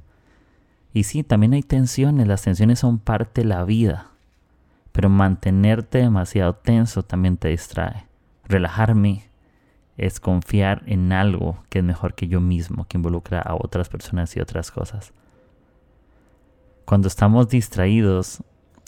Y 0.94 1.04
sí, 1.04 1.24
también 1.24 1.54
hay 1.54 1.64
tensiones. 1.64 2.28
Las 2.28 2.44
tensiones 2.44 2.80
son 2.80 2.98
parte 2.98 3.42
de 3.42 3.48
la 3.48 3.66
vida. 3.66 4.08
Pero 4.94 5.10
mantenerte 5.10 6.00
demasiado 6.00 6.56
tenso 6.56 7.04
también 7.04 7.36
te 7.36 7.50
distrae. 7.50 8.08
Relajarme 8.46 9.29
es 10.00 10.20
confiar 10.20 10.84
en 10.86 11.12
algo 11.12 11.64
que 11.70 11.80
es 11.80 11.86
mejor 11.86 12.16
que 12.16 12.28
yo 12.28 12.42
mismo, 12.42 12.86
que 12.88 12.98
involucra 12.98 13.40
a 13.40 13.56
otras 13.56 13.90
personas 13.90 14.36
y 14.36 14.40
otras 14.40 14.72
cosas. 14.72 15.14
Cuando 16.86 17.08
estamos 17.08 17.50
distraídos 17.50 18.44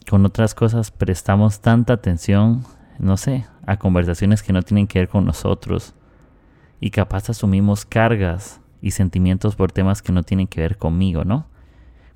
con 0.10 0.25
otras 0.25 0.56
cosas, 0.56 0.91
prestamos 0.91 1.60
tanta 1.62 1.94
atención, 1.94 2.63
no 2.98 3.18
sé, 3.18 3.46
a 3.65 3.77
conversaciones 3.77 4.41
que 4.41 4.53
no 4.53 4.63
tienen 4.63 4.88
que 4.88 5.00
ver 5.00 5.10
con 5.10 5.25
nosotros. 5.25 5.94
Y 6.80 6.89
capaz 6.89 7.30
asumimos 7.30 7.86
cargas 7.86 8.60
y 8.82 8.91
sentimientos 8.91 9.56
por 9.56 9.72
temas 9.72 10.01
que 10.01 10.12
no 10.12 10.24
tienen 10.24 10.48
que 10.48 10.62
ver 10.62 10.77
conmigo, 10.77 11.24
¿no? 11.24 11.46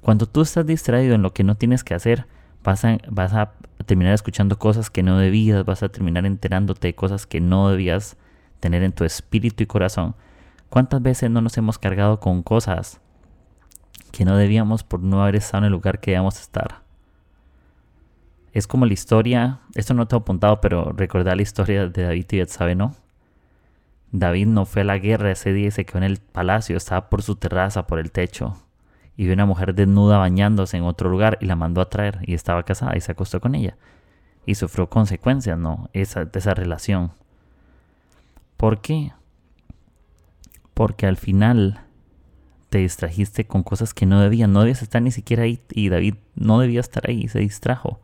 Cuando 0.02 0.26
tú 0.26 0.42
estás 0.42 0.66
distraído 0.66 1.16
en 1.16 1.22
lo 1.22 1.34
que 1.34 1.44
no 1.44 1.56
tienes 1.56 1.84
que 1.84 1.94
hacer, 1.94 2.26
vas 2.64 2.84
a, 2.84 3.52
terminar 3.86 4.14
escuchando 4.14 4.58
cosas 4.58 4.90
que 4.90 5.04
no 5.04 5.18
debías, 5.18 5.64
vas 5.66 5.84
a 5.84 5.90
terminar 5.90 6.26
enterándote 6.26 6.88
de 6.88 6.96
cosas 6.96 7.28
que 7.28 7.40
no 7.40 7.70
debías 7.70 8.18
tener 8.66 8.82
en 8.82 8.94
tu 8.94 9.04
espíritu 9.04 9.62
y 9.62 9.68
corazón. 9.68 10.16
¿Cuántas 10.70 11.00
veces 11.00 11.30
no 11.30 11.40
nos 11.40 11.56
hemos 11.56 11.78
cargado 11.78 12.20
con 12.20 12.42
cosas 12.42 13.00
que 14.12 14.26
no 14.26 14.36
debíamos 14.38 14.84
por 14.84 15.02
no 15.02 15.22
haber 15.22 15.36
estado 15.36 15.60
en 15.60 15.66
el 15.66 15.74
lugar 15.74 16.00
que 16.00 16.10
debíamos 16.10 16.42
estar? 16.42 16.82
Es 18.54 18.66
como 18.66 18.88
la 18.88 18.94
historia, 18.94 19.60
esto 19.76 19.94
no 19.94 20.08
te 20.08 20.16
he 20.16 20.18
apuntado, 20.18 20.62
pero 20.62 20.94
recordar 20.94 21.36
la 21.36 21.44
historia 21.44 21.88
de 21.88 22.04
David 22.06 22.26
y 22.32 22.38
Betsabé, 22.40 22.74
¿no? 22.74 22.96
David 24.12 24.48
no 24.48 24.66
fue 24.66 24.82
a 24.82 24.86
la 24.86 24.98
guerra 24.98 25.30
ese 25.30 25.54
día 25.54 25.68
y 25.68 25.72
se 25.72 25.86
quedó 25.86 26.00
en 26.00 26.06
el 26.06 26.18
palacio, 26.18 26.76
estaba 26.76 27.08
por 27.08 27.22
su 27.22 27.36
terraza, 27.36 27.86
por 27.86 28.00
el 28.00 28.12
techo, 28.12 28.58
y 29.16 29.26
vio 29.26 29.34
una 29.36 29.46
mujer 29.46 29.76
desnuda 29.76 30.18
bañándose 30.18 30.78
en 30.78 30.86
otro 30.86 31.12
lugar 31.12 31.38
y 31.40 31.46
la 31.46 31.56
mandó 31.56 31.82
a 31.82 31.90
traer 31.92 32.18
y 32.24 32.34
estaba 32.34 32.64
casada 32.64 32.98
y 32.98 33.02
se 33.02 33.12
acostó 33.12 33.40
con 33.40 33.54
ella. 33.54 33.78
Y 34.48 34.56
sufrió 34.56 34.90
consecuencias, 34.90 35.60
¿no? 35.60 35.92
Esa, 35.94 36.26
de 36.26 36.40
esa 36.40 36.56
relación. 36.56 37.12
¿Por 38.58 38.82
qué? 38.82 39.12
Porque 40.74 41.06
al 41.06 41.18
final 41.18 41.82
te 42.70 42.80
distrajiste 42.80 43.46
con 43.46 43.64
cosas 43.64 43.94
que 43.94 44.06
no 44.06 44.20
debían. 44.20 44.52
No 44.52 44.62
debías 44.62 44.82
estar 44.82 45.02
ni 45.02 45.12
siquiera 45.12 45.44
ahí 45.44 45.62
y 45.72 45.90
David 45.90 46.16
no 46.36 46.60
debía 46.60 46.80
estar 46.80 47.10
ahí, 47.10 47.28
se 47.28 47.40
distrajo. 47.40 48.00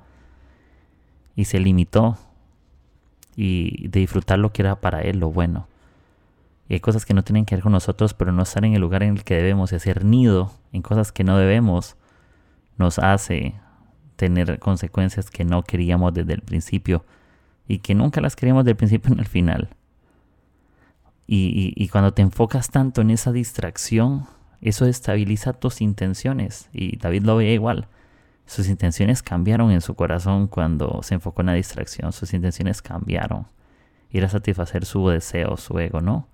Y 1.36 1.46
se 1.46 1.60
limitó 1.60 2.18
y 3.36 3.88
de 3.88 4.02
disfrutar 4.02 4.40
lo 4.40 4.52
que 4.52 4.62
era 4.62 4.80
para 4.80 5.02
él, 5.02 5.20
lo 5.20 5.32
bueno. 5.32 5.68
Y 6.70 6.76
hay 6.76 6.80
cosas 6.80 7.06
que 7.06 7.14
no 7.14 7.24
tienen 7.24 7.46
que 7.46 7.56
ver 7.56 7.64
con 7.64 7.74
nosotros, 7.74 8.14
pero 8.14 8.32
no 8.32 8.44
estar 8.44 8.64
en 8.64 8.74
el 8.74 8.82
lugar 8.82 9.04
en 9.04 9.18
el 9.18 9.24
que 9.24 9.36
debemos 9.36 9.72
y 9.72 9.76
hacer 9.76 10.06
nido 10.06 10.52
en 10.72 10.82
cosas 10.82 11.12
que 11.12 11.24
no 11.24 11.38
debemos 11.38 11.98
nos 12.78 12.98
hace 12.98 13.56
tener 14.16 14.60
consecuencias 14.60 15.30
que 15.30 15.44
no 15.44 15.64
queríamos 15.64 16.14
desde 16.14 16.34
el 16.34 16.42
principio 16.42 17.04
y 17.68 17.80
que 17.80 17.96
nunca 17.96 18.22
las 18.22 18.36
queríamos 18.36 18.64
desde 18.64 18.72
el 18.72 18.78
principio 18.78 19.12
en 19.12 19.20
el 19.20 19.28
final. 19.28 19.70
Y, 21.34 21.88
cuando 21.88 22.14
te 22.14 22.22
enfocas 22.22 22.72
tanto 22.72 23.00
en 23.00 23.10
esa 23.10 23.32
distracción, 23.32 24.26
eso 24.60 24.86
estabiliza 24.86 25.54
tus 25.54 25.80
intenciones. 25.80 26.70
Y 26.74 26.98
David 26.98 27.24
lo 27.24 27.38
veía 27.38 27.54
igual. 27.54 27.88
Sus 28.46 28.68
intenciones 28.68 29.24
cambiaron 29.24 29.72
en 29.72 29.80
su 29.80 29.96
corazón 29.96 30.48
cuando 30.48 31.00
se 31.04 31.14
enfocó 31.14 31.40
en 31.40 31.46
la 31.48 31.54
distracción. 31.54 32.12
Sus 32.12 32.34
intenciones 32.34 32.82
cambiaron. 32.82 33.48
Ir 34.12 34.26
a 34.26 34.30
satisfacer 34.30 34.84
su 34.84 35.08
deseo, 35.08 35.56
su 35.56 35.80
ego, 35.80 36.02
¿no? 36.02 36.28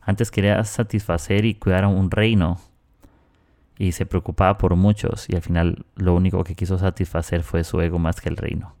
Antes 0.00 0.30
quería 0.30 0.62
satisfacer 0.62 1.44
y 1.44 1.56
cuidar 1.56 1.82
a 1.82 1.88
un 1.88 2.08
reino 2.08 2.60
y 3.76 3.90
se 3.90 4.06
preocupaba 4.06 4.56
por 4.56 4.76
muchos 4.76 5.28
y 5.28 5.34
al 5.34 5.42
final 5.42 5.84
lo 5.96 6.14
único 6.14 6.44
que 6.44 6.54
quiso 6.54 6.78
satisfacer 6.78 7.42
fue 7.42 7.64
su 7.64 7.80
ego 7.80 7.98
más 7.98 8.20
que 8.20 8.28
el 8.28 8.36
reino. 8.36 8.76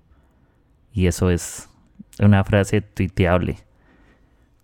Y 0.92 1.08
eso 1.08 1.30
es 1.30 1.68
una 2.20 2.44
frase 2.44 2.80
tuiteable. 2.80 3.58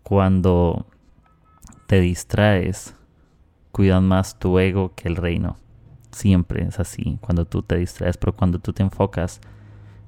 Cuando 0.03 0.87
te 1.87 2.01
distraes, 2.01 2.95
cuidan 3.73 4.07
más 4.07 4.39
tu 4.39 4.59
ego 4.59 4.93
que 4.95 5.09
el 5.09 5.17
reino. 5.17 5.57
Siempre 6.11 6.65
es 6.65 6.81
así, 6.81 7.19
cuando 7.21 7.45
tú 7.45 7.63
te 7.63 7.77
distraes, 7.77 8.17
pero 8.17 8.35
cuando 8.35 8.59
tú 8.59 8.73
te 8.73 8.83
enfocas, 8.83 9.41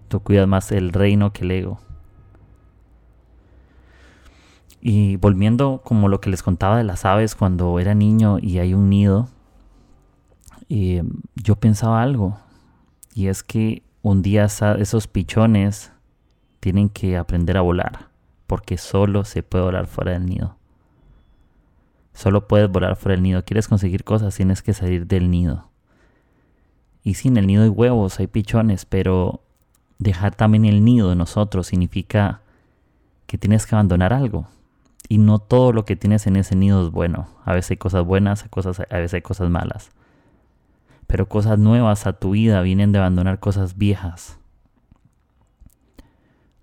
tú 0.08 0.20
cuidas 0.20 0.48
más 0.48 0.72
el 0.72 0.92
reino 0.92 1.32
que 1.32 1.44
el 1.44 1.50
ego. 1.52 1.80
Y 4.80 5.16
volviendo 5.16 5.82
como 5.84 6.08
lo 6.08 6.20
que 6.20 6.30
les 6.30 6.42
contaba 6.42 6.78
de 6.78 6.84
las 6.84 7.04
aves 7.04 7.34
cuando 7.34 7.78
era 7.78 7.94
niño 7.94 8.38
y 8.40 8.58
hay 8.58 8.72
un 8.72 8.88
nido, 8.88 9.28
eh, 10.68 11.02
yo 11.34 11.56
pensaba 11.56 12.02
algo. 12.02 12.38
Y 13.14 13.26
es 13.26 13.42
que 13.42 13.82
un 14.02 14.22
día 14.22 14.44
esos 14.44 15.06
pichones 15.06 15.92
tienen 16.60 16.88
que 16.88 17.16
aprender 17.16 17.56
a 17.56 17.60
volar. 17.60 18.09
Porque 18.50 18.78
solo 18.78 19.24
se 19.24 19.44
puede 19.44 19.62
volar 19.62 19.86
fuera 19.86 20.10
del 20.10 20.26
nido. 20.26 20.56
Solo 22.14 22.48
puedes 22.48 22.68
volar 22.68 22.96
fuera 22.96 23.14
del 23.14 23.22
nido. 23.22 23.44
Quieres 23.44 23.68
conseguir 23.68 24.02
cosas, 24.02 24.34
tienes 24.34 24.60
que 24.60 24.72
salir 24.72 25.06
del 25.06 25.30
nido. 25.30 25.68
Y 27.04 27.14
sí, 27.14 27.28
en 27.28 27.36
el 27.36 27.46
nido 27.46 27.62
hay 27.62 27.68
huevos, 27.68 28.18
hay 28.18 28.26
pichones, 28.26 28.86
pero 28.86 29.44
dejar 30.00 30.34
también 30.34 30.64
el 30.64 30.84
nido 30.84 31.10
de 31.10 31.14
nosotros 31.14 31.68
significa 31.68 32.40
que 33.28 33.38
tienes 33.38 33.66
que 33.66 33.76
abandonar 33.76 34.12
algo 34.12 34.48
y 35.08 35.18
no 35.18 35.38
todo 35.38 35.72
lo 35.72 35.84
que 35.84 35.94
tienes 35.94 36.26
en 36.26 36.34
ese 36.34 36.56
nido 36.56 36.84
es 36.84 36.90
bueno. 36.90 37.28
A 37.44 37.54
veces 37.54 37.70
hay 37.70 37.76
cosas 37.76 38.04
buenas, 38.04 38.44
a 38.44 38.96
veces 38.96 39.14
hay 39.14 39.22
cosas 39.22 39.48
malas. 39.48 39.92
Pero 41.06 41.28
cosas 41.28 41.56
nuevas 41.56 42.04
a 42.08 42.14
tu 42.14 42.32
vida 42.32 42.62
vienen 42.62 42.90
de 42.90 42.98
abandonar 42.98 43.38
cosas 43.38 43.78
viejas. 43.78 44.39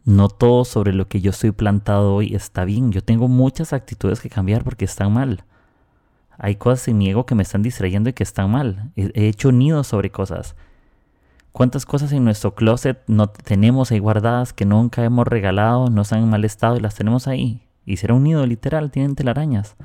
No 0.07 0.29
todo 0.29 0.63
sobre 0.63 0.93
lo 0.93 1.09
que 1.09 1.19
yo 1.19 1.31
estoy 1.31 1.51
plantado 1.51 2.15
hoy 2.15 2.33
está 2.33 2.63
bien. 2.63 2.93
Yo 2.93 3.03
tengo 3.03 3.27
muchas 3.27 3.73
actitudes 3.73 4.21
que 4.21 4.29
cambiar 4.29 4.63
porque 4.63 4.85
están 4.85 5.11
mal. 5.11 5.43
Hay 6.37 6.55
cosas 6.55 6.87
en 6.87 6.97
mi 6.97 7.09
ego 7.09 7.25
que 7.25 7.35
me 7.35 7.43
están 7.43 7.61
distrayendo 7.61 8.09
y 8.09 8.13
que 8.13 8.23
están 8.23 8.49
mal. 8.49 8.89
He 8.95 9.27
hecho 9.27 9.51
nidos 9.51 9.87
sobre 9.87 10.09
cosas. 10.09 10.55
¿Cuántas 11.51 11.85
cosas 11.85 12.13
en 12.13 12.23
nuestro 12.23 12.55
closet 12.55 13.03
no 13.07 13.27
tenemos 13.27 13.91
ahí 13.91 13.99
guardadas 13.99 14.53
que 14.53 14.63
nunca 14.63 15.03
hemos 15.03 15.27
regalado, 15.27 15.89
no 15.89 16.03
están 16.03 16.19
en 16.19 16.29
mal 16.29 16.45
estado 16.45 16.77
y 16.77 16.79
las 16.79 16.95
tenemos 16.95 17.27
ahí? 17.27 17.67
Y 17.85 17.97
será 17.97 18.13
un 18.13 18.23
nido 18.23 18.45
literal, 18.45 18.91
tienen 18.91 19.13
telarañas. 19.13 19.75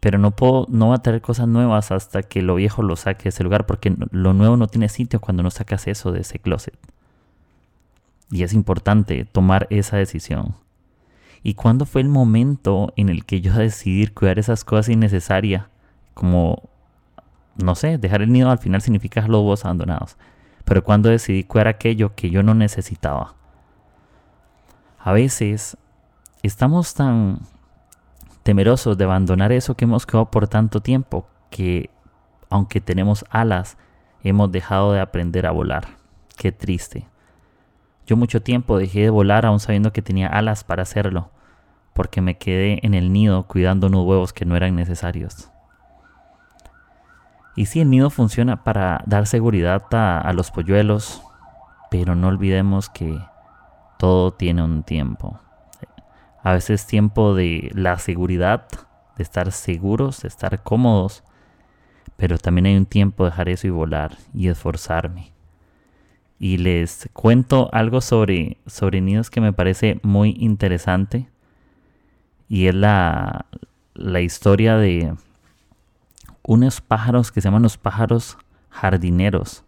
pero 0.00 0.18
no 0.18 0.32
puedo, 0.32 0.66
no 0.68 0.90
va 0.90 0.96
a 0.96 1.02
traer 1.02 1.22
cosas 1.22 1.48
nuevas 1.48 1.90
hasta 1.90 2.22
que 2.22 2.42
lo 2.42 2.56
viejo 2.56 2.82
lo 2.82 2.96
saque 2.96 3.24
de 3.24 3.28
ese 3.30 3.44
lugar, 3.44 3.64
porque 3.64 3.96
lo 4.10 4.34
nuevo 4.34 4.58
no 4.58 4.66
tiene 4.66 4.90
sitio 4.90 5.20
cuando 5.20 5.42
no 5.42 5.50
sacas 5.50 5.86
eso 5.86 6.12
de 6.12 6.20
ese 6.20 6.38
closet. 6.38 6.76
Y 8.30 8.42
es 8.44 8.52
importante 8.52 9.24
tomar 9.24 9.66
esa 9.70 9.96
decisión. 9.96 10.54
¿Y 11.42 11.54
cuándo 11.54 11.86
fue 11.86 12.02
el 12.02 12.08
momento 12.08 12.92
en 12.96 13.08
el 13.08 13.24
que 13.24 13.40
yo 13.40 13.54
decidí 13.56 14.06
cuidar 14.06 14.38
esas 14.38 14.64
cosas 14.64 14.88
innecesarias? 14.88 15.66
Como, 16.14 16.68
no 17.56 17.74
sé, 17.74 17.98
dejar 17.98 18.22
el 18.22 18.32
nido 18.32 18.50
al 18.50 18.58
final 18.58 18.82
significa 18.82 19.24
huevos 19.24 19.64
abandonados. 19.64 20.16
Pero 20.64 20.84
cuando 20.84 21.08
decidí 21.08 21.44
cuidar 21.44 21.68
aquello 21.68 22.14
que 22.14 22.30
yo 22.30 22.42
no 22.42 22.54
necesitaba. 22.54 23.34
A 24.98 25.12
veces 25.12 25.76
estamos 26.42 26.94
tan 26.94 27.40
temerosos 28.42 28.96
de 28.98 29.04
abandonar 29.04 29.52
eso 29.52 29.74
que 29.74 29.84
hemos 29.84 30.06
quedado 30.06 30.30
por 30.30 30.46
tanto 30.48 30.80
tiempo 30.80 31.26
que, 31.50 31.90
aunque 32.50 32.80
tenemos 32.80 33.24
alas, 33.30 33.76
hemos 34.22 34.52
dejado 34.52 34.92
de 34.92 35.00
aprender 35.00 35.46
a 35.46 35.50
volar. 35.50 35.96
Qué 36.36 36.52
triste. 36.52 37.06
Yo 38.10 38.16
mucho 38.16 38.42
tiempo 38.42 38.76
dejé 38.76 39.02
de 39.02 39.10
volar 39.10 39.46
aún 39.46 39.60
sabiendo 39.60 39.92
que 39.92 40.02
tenía 40.02 40.26
alas 40.26 40.64
para 40.64 40.82
hacerlo, 40.82 41.30
porque 41.94 42.20
me 42.20 42.38
quedé 42.38 42.84
en 42.84 42.94
el 42.94 43.12
nido 43.12 43.44
cuidando 43.44 43.86
unos 43.86 44.04
huevos 44.04 44.32
que 44.32 44.44
no 44.44 44.56
eran 44.56 44.74
necesarios. 44.74 45.48
Y 47.54 47.66
sí, 47.66 47.78
el 47.78 47.88
nido 47.88 48.10
funciona 48.10 48.64
para 48.64 49.04
dar 49.06 49.28
seguridad 49.28 49.84
a, 49.92 50.18
a 50.18 50.32
los 50.32 50.50
polluelos, 50.50 51.22
pero 51.88 52.16
no 52.16 52.26
olvidemos 52.26 52.88
que 52.88 53.16
todo 53.96 54.32
tiene 54.32 54.64
un 54.64 54.82
tiempo. 54.82 55.38
A 56.42 56.54
veces 56.54 56.88
tiempo 56.88 57.36
de 57.36 57.70
la 57.76 57.96
seguridad, 57.98 58.66
de 59.18 59.22
estar 59.22 59.52
seguros, 59.52 60.22
de 60.22 60.28
estar 60.28 60.64
cómodos, 60.64 61.22
pero 62.16 62.38
también 62.38 62.66
hay 62.66 62.76
un 62.76 62.86
tiempo 62.86 63.22
de 63.22 63.30
dejar 63.30 63.48
eso 63.50 63.68
y 63.68 63.70
volar 63.70 64.16
y 64.34 64.48
esforzarme. 64.48 65.32
Y 66.40 66.56
les 66.56 67.08
cuento 67.12 67.68
algo 67.72 68.00
sobre, 68.00 68.56
sobre 68.66 69.00
nidos 69.00 69.30
que 69.30 69.40
me 69.40 69.52
parece 69.52 70.00
muy 70.02 70.34
interesante. 70.40 71.28
Y 72.48 72.66
es 72.66 72.74
la, 72.74 73.46
la 73.94 74.20
historia 74.20 74.76
de 74.76 75.14
unos 76.42 76.80
pájaros 76.80 77.30
que 77.30 77.40
se 77.40 77.48
llaman 77.48 77.62
los 77.62 77.76
pájaros 77.76 78.38
jardineros. 78.70 79.64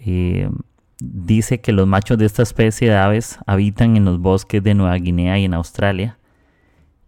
Eh, 0.00 0.50
dice 0.98 1.60
que 1.60 1.72
los 1.72 1.86
machos 1.86 2.18
de 2.18 2.26
esta 2.26 2.42
especie 2.42 2.90
de 2.90 2.96
aves 2.96 3.38
habitan 3.46 3.96
en 3.96 4.04
los 4.04 4.18
bosques 4.18 4.62
de 4.62 4.74
Nueva 4.74 4.96
Guinea 4.96 5.38
y 5.38 5.44
en 5.44 5.54
Australia 5.54 6.18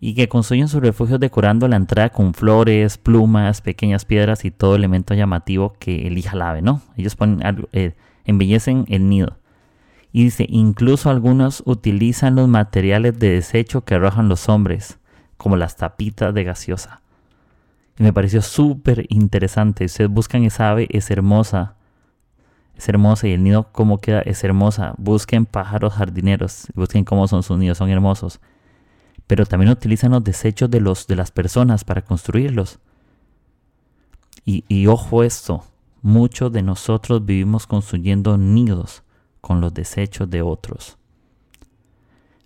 y 0.01 0.15
que 0.15 0.29
construyen 0.29 0.69
sus 0.69 0.81
refugios 0.81 1.21
decorando 1.21 1.69
la 1.69 1.77
entrada 1.77 2.09
con 2.09 2.33
flores, 2.33 2.97
plumas, 2.97 3.61
pequeñas 3.61 4.07
piedras 4.07 4.47
y 4.47 4.51
todo 4.51 4.75
elemento 4.75 5.15
llamativo 5.15 5.75
que 5.79 6.07
elija 6.07 6.37
la 6.37 6.51
ave, 6.51 6.63
¿no? 6.63 6.81
Ellos 6.97 7.17
ponen 7.17 7.69
eh, 7.73 7.93
embellecen 8.31 8.85
el 8.89 9.09
nido. 9.09 9.39
Y 10.13 10.25
dice, 10.25 10.47
incluso 10.49 11.11
algunos 11.11 11.63
utilizan 11.67 12.35
los 12.35 12.49
materiales 12.49 13.19
de 13.19 13.31
desecho 13.31 13.85
que 13.85 13.95
arrojan 13.95 14.29
los 14.29 14.49
hombres, 14.49 14.99
como 15.37 15.57
las 15.57 15.77
tapitas 15.77 16.35
de 16.35 16.45
gaseosa. 16.45 17.01
Y 17.99 18.03
me 18.03 18.13
pareció 18.13 18.43
súper 18.43 19.07
interesante. 19.09 19.85
ustedes 19.85 20.11
buscan 20.11 20.45
esa 20.45 20.71
ave, 20.71 20.89
es 20.91 21.11
hermosa 21.11 21.77
es 22.81 22.89
hermosa 22.89 23.29
y 23.29 23.33
el 23.33 23.43
nido 23.45 23.69
cómo 23.73 23.99
queda 23.99 24.21
es 24.23 24.43
hermosa. 24.43 24.95
Busquen 24.97 25.45
pájaros 25.45 25.93
jardineros, 25.93 26.69
busquen 26.75 27.05
cómo 27.05 27.29
son 27.29 27.43
sus 27.43 27.59
nidos, 27.59 27.77
son 27.77 27.91
hermosos. 27.91 28.41
Pero 29.27 29.45
también 29.45 29.71
utilizan 29.71 30.13
los 30.13 30.25
desechos 30.25 30.71
de, 30.71 30.81
los, 30.81 31.07
de 31.07 31.15
las 31.15 31.31
personas 31.31 31.85
para 31.85 32.03
construirlos. 32.03 32.79
Y, 34.47 34.65
y 34.67 34.87
ojo 34.87 35.23
esto, 35.23 35.65
muchos 36.03 36.53
de 36.53 36.63
nosotros 36.63 37.25
vivimos 37.25 37.67
construyendo 37.67 38.37
nidos 38.37 39.03
con 39.41 39.61
los 39.61 39.75
desechos 39.75 40.29
de 40.31 40.43
otros. 40.43 40.99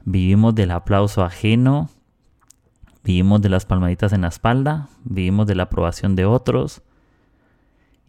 Vivimos 0.05 0.55
del 0.55 0.71
aplauso 0.71 1.25
ajeno, 1.25 1.89
vivimos 3.03 3.41
de 3.41 3.49
las 3.49 3.65
palmaditas 3.65 4.13
en 4.13 4.23
la 4.23 4.29
espalda, 4.29 4.89
vivimos 5.05 5.47
de 5.47 5.55
la 5.55 5.65
aprobación 5.65 6.15
de 6.17 6.25
otros, 6.27 6.83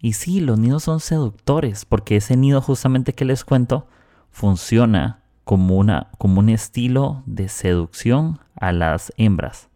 y 0.06 0.14
sí, 0.14 0.40
los 0.40 0.60
nidos 0.60 0.84
son 0.84 1.00
seductores, 1.00 1.86
porque 1.86 2.18
ese 2.18 2.38
nido 2.38 2.62
justamente 2.62 3.14
que 3.14 3.26
les 3.26 3.44
cuento 3.44 3.88
funciona 4.30 5.24
como, 5.44 5.78
una, 5.78 6.12
como 6.18 6.42
un 6.42 6.50
estilo 6.50 7.24
de 7.26 7.50
seducción 7.50 8.40
a 8.56 8.72
las 8.72 9.14
hembras. 9.18 9.70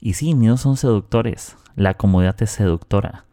Y 0.00 0.14
sí, 0.14 0.34
nidos 0.34 0.62
son 0.62 0.76
seductores, 0.76 1.56
la 1.76 1.94
comodidad 1.94 2.40
es 2.42 2.52
seductora. 2.52 3.24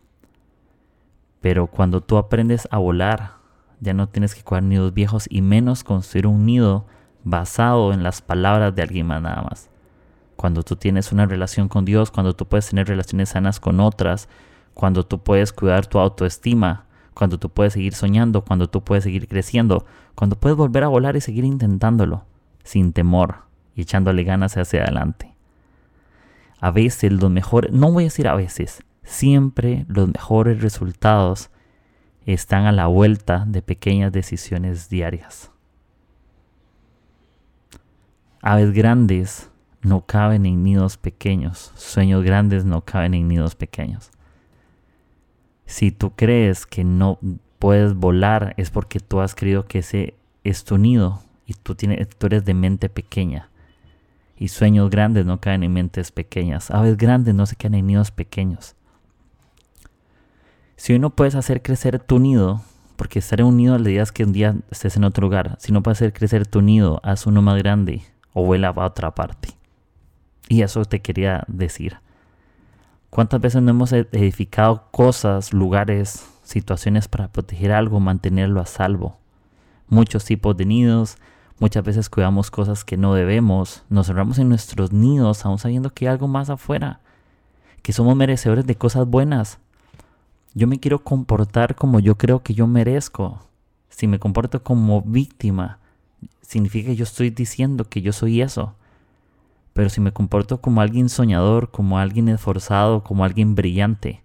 Pero 1.41 1.67
cuando 1.67 2.01
tú 2.01 2.17
aprendes 2.17 2.67
a 2.71 2.77
volar, 2.77 3.33
ya 3.79 3.93
no 3.93 4.07
tienes 4.07 4.35
que 4.35 4.43
cuidar 4.43 4.63
nidos 4.63 4.93
viejos 4.93 5.25
y 5.29 5.41
menos 5.41 5.83
construir 5.83 6.27
un 6.27 6.45
nido 6.45 6.85
basado 7.23 7.93
en 7.93 8.03
las 8.03 8.21
palabras 8.21 8.75
de 8.75 8.83
alguien 8.83 9.07
más 9.07 9.21
nada 9.21 9.41
más. 9.41 9.69
Cuando 10.35 10.63
tú 10.63 10.75
tienes 10.75 11.11
una 11.11 11.25
relación 11.25 11.67
con 11.67 11.83
Dios, 11.83 12.11
cuando 12.11 12.33
tú 12.33 12.45
puedes 12.45 12.69
tener 12.69 12.87
relaciones 12.87 13.29
sanas 13.29 13.59
con 13.59 13.79
otras, 13.79 14.29
cuando 14.73 15.05
tú 15.05 15.19
puedes 15.19 15.51
cuidar 15.51 15.87
tu 15.87 15.99
autoestima, 15.99 16.85
cuando 17.13 17.37
tú 17.37 17.49
puedes 17.49 17.73
seguir 17.73 17.93
soñando, 17.93 18.43
cuando 18.43 18.69
tú 18.69 18.83
puedes 18.83 19.03
seguir 19.03 19.27
creciendo, 19.27 19.85
cuando 20.15 20.35
puedes 20.35 20.57
volver 20.57 20.83
a 20.83 20.87
volar 20.87 21.15
y 21.15 21.21
seguir 21.21 21.43
intentándolo, 21.43 22.25
sin 22.63 22.93
temor 22.93 23.43
y 23.75 23.81
echándole 23.81 24.23
ganas 24.23 24.57
hacia 24.57 24.83
adelante. 24.83 25.35
A 26.59 26.71
veces 26.71 27.11
los 27.11 27.29
mejores, 27.29 27.71
no 27.71 27.91
voy 27.91 28.03
a 28.03 28.07
decir 28.07 28.27
a 28.27 28.35
veces, 28.35 28.83
siempre 29.03 29.85
los 29.87 30.07
mejores 30.07 30.61
resultados 30.61 31.49
están 32.25 32.65
a 32.65 32.71
la 32.71 32.87
vuelta 32.87 33.45
de 33.47 33.61
pequeñas 33.61 34.11
decisiones 34.11 34.89
diarias. 34.89 35.51
Aves 38.41 38.71
grandes 38.73 39.49
no 39.81 40.05
caben 40.05 40.45
en 40.45 40.63
nidos 40.63 40.97
pequeños, 40.97 41.71
sueños 41.75 42.23
grandes 42.23 42.65
no 42.65 42.81
caben 42.81 43.13
en 43.13 43.27
nidos 43.27 43.55
pequeños. 43.55 44.11
Si 45.65 45.91
tú 45.91 46.11
crees 46.15 46.65
que 46.65 46.83
no 46.83 47.19
puedes 47.59 47.93
volar 47.93 48.53
es 48.57 48.71
porque 48.71 48.99
tú 48.99 49.21
has 49.21 49.35
creído 49.35 49.65
que 49.65 49.79
ese 49.79 50.15
es 50.43 50.63
tu 50.63 50.77
nido 50.77 51.21
y 51.45 51.53
tú, 51.53 51.75
tienes, 51.75 52.07
tú 52.09 52.27
eres 52.27 52.45
de 52.45 52.53
mente 52.53 52.89
pequeña. 52.89 53.49
Y 54.35 54.47
sueños 54.47 54.89
grandes 54.89 55.25
no 55.25 55.39
caen 55.39 55.63
en 55.63 55.73
mentes 55.73 56.11
pequeñas. 56.11 56.71
Aves 56.71 56.97
grandes 56.97 57.35
no 57.35 57.45
se 57.45 57.55
quedan 57.55 57.75
en 57.75 57.87
nidos 57.87 58.09
pequeños. 58.09 58.75
Si 60.81 60.93
hoy 60.93 60.97
no 60.97 61.11
puedes 61.11 61.35
hacer 61.35 61.61
crecer 61.61 61.99
tu 61.99 62.17
nido, 62.17 62.63
porque 62.95 63.19
estar 63.19 63.39
en 63.39 63.45
un 63.45 63.57
nido 63.57 63.77
le 63.77 63.91
digas 63.91 64.11
que 64.11 64.23
un 64.23 64.33
día 64.33 64.55
estés 64.71 64.97
en 64.97 65.03
otro 65.03 65.21
lugar. 65.21 65.55
Si 65.59 65.71
no 65.71 65.83
puedes 65.83 65.99
hacer 65.99 66.11
crecer 66.11 66.47
tu 66.47 66.63
nido, 66.63 66.99
haz 67.03 67.27
uno 67.27 67.43
más 67.43 67.59
grande 67.59 68.01
o 68.33 68.43
vuela 68.43 68.69
a 68.69 68.85
otra 68.87 69.13
parte. 69.13 69.49
Y 70.49 70.63
eso 70.63 70.83
te 70.85 70.99
quería 70.99 71.43
decir. 71.47 71.97
¿Cuántas 73.11 73.39
veces 73.39 73.61
no 73.61 73.69
hemos 73.69 73.93
edificado 73.93 74.87
cosas, 74.89 75.53
lugares, 75.53 76.27
situaciones 76.41 77.07
para 77.07 77.27
proteger 77.27 77.73
algo, 77.73 77.99
mantenerlo 77.99 78.59
a 78.59 78.65
salvo? 78.65 79.19
Muchos 79.87 80.25
tipos 80.25 80.57
de 80.57 80.65
nidos, 80.65 81.17
muchas 81.59 81.83
veces 81.83 82.09
cuidamos 82.09 82.49
cosas 82.49 82.83
que 82.83 82.97
no 82.97 83.13
debemos, 83.13 83.83
nos 83.89 84.07
cerramos 84.07 84.39
en 84.39 84.49
nuestros 84.49 84.91
nidos 84.91 85.45
aún 85.45 85.59
sabiendo 85.59 85.93
que 85.93 86.07
hay 86.07 86.13
algo 86.13 86.27
más 86.27 86.49
afuera, 86.49 87.01
que 87.83 87.93
somos 87.93 88.15
merecedores 88.15 88.65
de 88.65 88.73
cosas 88.73 89.05
buenas. 89.05 89.59
Yo 90.53 90.67
me 90.67 90.79
quiero 90.79 91.03
comportar 91.03 91.75
como 91.75 91.99
yo 91.99 92.17
creo 92.17 92.43
que 92.43 92.53
yo 92.53 92.67
merezco. 92.67 93.39
Si 93.89 94.07
me 94.07 94.19
comporto 94.19 94.63
como 94.63 95.01
víctima, 95.01 95.79
significa 96.41 96.89
que 96.89 96.97
yo 96.97 97.03
estoy 97.03 97.29
diciendo 97.29 97.85
que 97.85 98.01
yo 98.01 98.11
soy 98.11 98.41
eso. 98.41 98.75
Pero 99.73 99.89
si 99.89 100.01
me 100.01 100.11
comporto 100.11 100.59
como 100.59 100.81
alguien 100.81 101.07
soñador, 101.07 101.71
como 101.71 101.99
alguien 101.99 102.27
esforzado, 102.27 103.03
como 103.03 103.23
alguien 103.23 103.55
brillante, 103.55 104.21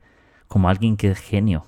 como 0.49 0.69
alguien 0.69 0.97
que 0.97 1.13
es 1.13 1.19
genio. 1.21 1.67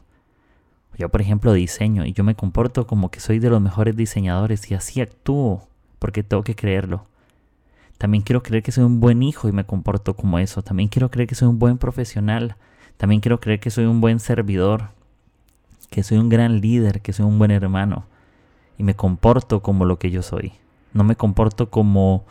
Yo, 0.97 1.09
por 1.09 1.21
ejemplo, 1.21 1.53
diseño 1.53 2.05
y 2.05 2.12
yo 2.12 2.25
me 2.25 2.35
comporto 2.35 2.88
como 2.88 3.12
que 3.12 3.21
soy 3.21 3.38
de 3.38 3.51
los 3.51 3.61
mejores 3.61 3.94
diseñadores 3.94 4.68
y 4.68 4.75
así 4.75 5.01
actúo, 5.01 5.68
porque 6.01 6.25
tengo 6.25 6.42
que 6.42 6.57
creerlo. 6.57 7.07
También 7.99 8.25
quiero 8.25 8.42
creer 8.42 8.64
que 8.64 8.73
soy 8.73 8.83
un 8.83 8.99
buen 8.99 9.23
hijo 9.23 9.49
y 9.49 9.53
me 9.53 9.64
comporto 9.64 10.14
como 10.14 10.40
eso. 10.40 10.62
También 10.62 10.88
quiero 10.88 11.11
creer 11.12 11.29
que 11.29 11.37
soy 11.37 11.47
un 11.47 11.61
buen 11.61 11.79
profesional. 11.79 12.57
También 12.99 13.21
quiero 13.23 13.41
creer 13.41 13.61
que 13.61 13.71
soy 13.71 13.87
un 13.87 14.03
buen 14.03 14.21
servidor, 14.21 14.91
que 15.89 16.03
soy 16.03 16.19
un 16.19 16.29
gran 16.29 16.61
líder, 16.61 17.01
que 17.01 17.15
soy 17.15 17.25
un 17.25 17.39
buen 17.39 17.51
hermano. 17.51 18.05
Y 18.77 18.83
me 18.83 18.95
comporto 18.95 19.63
como 19.63 19.87
lo 19.87 19.99
que 19.99 20.11
yo 20.11 20.23
soy. 20.23 20.53
No 20.93 21.05
me 21.05 21.17
comporto 21.17 21.71
como 21.71 22.27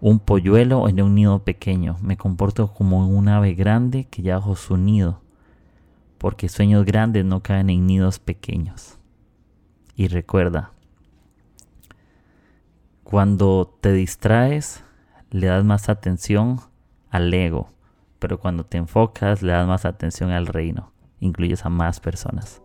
un 0.00 0.18
polluelo 0.18 0.88
en 0.88 1.00
un 1.02 1.14
nido 1.14 1.40
pequeño. 1.40 1.96
Me 2.02 2.16
comporto 2.16 2.72
como 2.72 3.08
un 3.08 3.28
ave 3.28 3.54
grande 3.54 4.04
que 4.04 4.22
ya 4.22 4.36
bajo 4.36 4.54
su 4.54 4.76
nido, 4.76 5.20
porque 6.18 6.48
sueños 6.48 6.84
grandes 6.84 7.24
no 7.24 7.42
caen 7.42 7.70
en 7.70 7.86
nidos 7.86 8.18
pequeños. 8.18 8.98
Y 9.96 10.08
recuerda, 10.08 10.72
cuando 13.02 13.76
te 13.80 13.92
distraes, 13.92 14.84
le 15.30 15.46
das 15.46 15.64
más 15.64 15.88
atención 15.88 16.60
al 17.10 17.32
ego, 17.34 17.70
pero 18.20 18.38
cuando 18.38 18.64
te 18.64 18.78
enfocas 18.78 19.42
le 19.42 19.52
das 19.52 19.66
más 19.66 19.84
atención 19.84 20.30
al 20.30 20.46
reino, 20.46 20.92
incluyes 21.18 21.64
a 21.66 21.68
más 21.68 21.98
personas. 21.98 22.62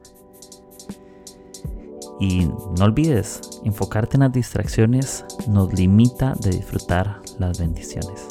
Y 2.19 2.45
no 2.45 2.85
olvides, 2.85 3.61
enfocarte 3.65 4.17
en 4.17 4.21
las 4.21 4.31
distracciones 4.31 5.25
nos 5.49 5.73
limita 5.73 6.33
de 6.39 6.51
disfrutar 6.51 7.21
las 7.39 7.59
bendiciones. 7.59 8.27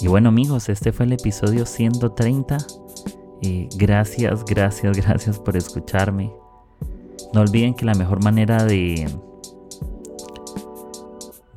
Y 0.00 0.08
bueno 0.08 0.30
amigos, 0.30 0.68
este 0.68 0.92
fue 0.92 1.06
el 1.06 1.12
episodio 1.12 1.66
130. 1.66 2.58
Y 3.40 3.68
gracias, 3.76 4.44
gracias, 4.44 4.96
gracias 5.06 5.38
por 5.38 5.56
escucharme. 5.56 6.32
No 7.34 7.40
olviden 7.40 7.74
que 7.74 7.84
la 7.84 7.94
mejor 7.94 8.22
manera 8.22 8.64
de, 8.64 9.08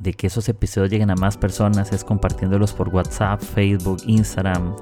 de 0.06 0.14
que 0.14 0.28
esos 0.28 0.48
episodios 0.48 0.90
lleguen 0.90 1.10
a 1.10 1.16
más 1.16 1.36
personas 1.36 1.92
es 1.92 2.04
compartiéndolos 2.04 2.72
por 2.72 2.88
WhatsApp, 2.90 3.42
Facebook, 3.42 3.98
Instagram, 4.06 4.76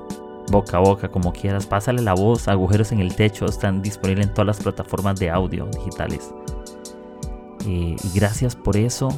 boca 0.50 0.76
a 0.76 0.80
boca, 0.80 1.08
como 1.08 1.32
quieras. 1.32 1.66
Pásale 1.66 2.02
la 2.02 2.12
voz, 2.12 2.46
agujeros 2.46 2.92
en 2.92 3.00
el 3.00 3.16
techo, 3.16 3.46
están 3.46 3.80
disponibles 3.80 4.26
en 4.26 4.34
todas 4.34 4.46
las 4.46 4.60
plataformas 4.60 5.18
de 5.18 5.30
audio 5.30 5.66
digitales. 5.66 6.30
Eh, 7.66 7.96
y 7.98 8.08
gracias 8.14 8.54
por 8.54 8.76
eso. 8.76 9.08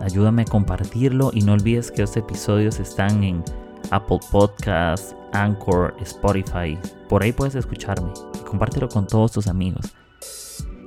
Ayúdame 0.00 0.42
a 0.42 0.44
compartirlo 0.44 1.30
y 1.32 1.40
no 1.40 1.54
olvides 1.54 1.90
que 1.90 2.02
los 2.02 2.14
episodios 2.18 2.78
están 2.78 3.24
en 3.24 3.42
Apple 3.90 4.20
Podcasts, 4.30 5.16
Anchor, 5.32 5.96
Spotify. 6.02 6.78
Por 7.08 7.22
ahí 7.22 7.32
puedes 7.32 7.54
escucharme. 7.54 8.12
Compártelo 8.46 8.90
con 8.90 9.06
todos 9.06 9.32
tus 9.32 9.46
amigos. 9.46 9.94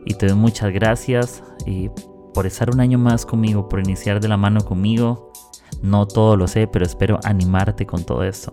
Y 0.06 0.14
te 0.14 0.28
doy 0.28 0.36
muchas 0.36 0.72
gracias 0.72 1.44
y 1.66 1.90
por 2.34 2.46
estar 2.46 2.70
un 2.70 2.80
año 2.80 2.98
más 2.98 3.26
conmigo, 3.26 3.68
por 3.68 3.80
iniciar 3.80 4.20
de 4.20 4.28
la 4.28 4.38
mano 4.38 4.64
conmigo. 4.64 5.32
No 5.82 6.08
todo 6.08 6.38
lo 6.38 6.48
sé, 6.48 6.68
pero 6.68 6.86
espero 6.86 7.20
animarte 7.24 7.86
con 7.86 8.04
todo 8.04 8.24
esto. 8.24 8.52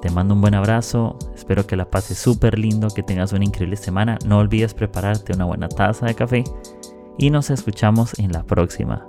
Te 0.00 0.10
mando 0.10 0.34
un 0.34 0.40
buen 0.40 0.54
abrazo, 0.54 1.16
espero 1.34 1.66
que 1.66 1.76
la 1.76 1.88
pases 1.88 2.18
súper 2.18 2.58
lindo, 2.58 2.88
que 2.88 3.02
tengas 3.02 3.32
una 3.32 3.44
increíble 3.44 3.76
semana. 3.76 4.18
No 4.26 4.38
olvides 4.38 4.74
prepararte 4.74 5.32
una 5.32 5.44
buena 5.44 5.68
taza 5.68 6.06
de 6.06 6.14
café 6.14 6.44
y 7.18 7.30
nos 7.30 7.50
escuchamos 7.50 8.18
en 8.18 8.32
la 8.32 8.44
próxima. 8.44 9.04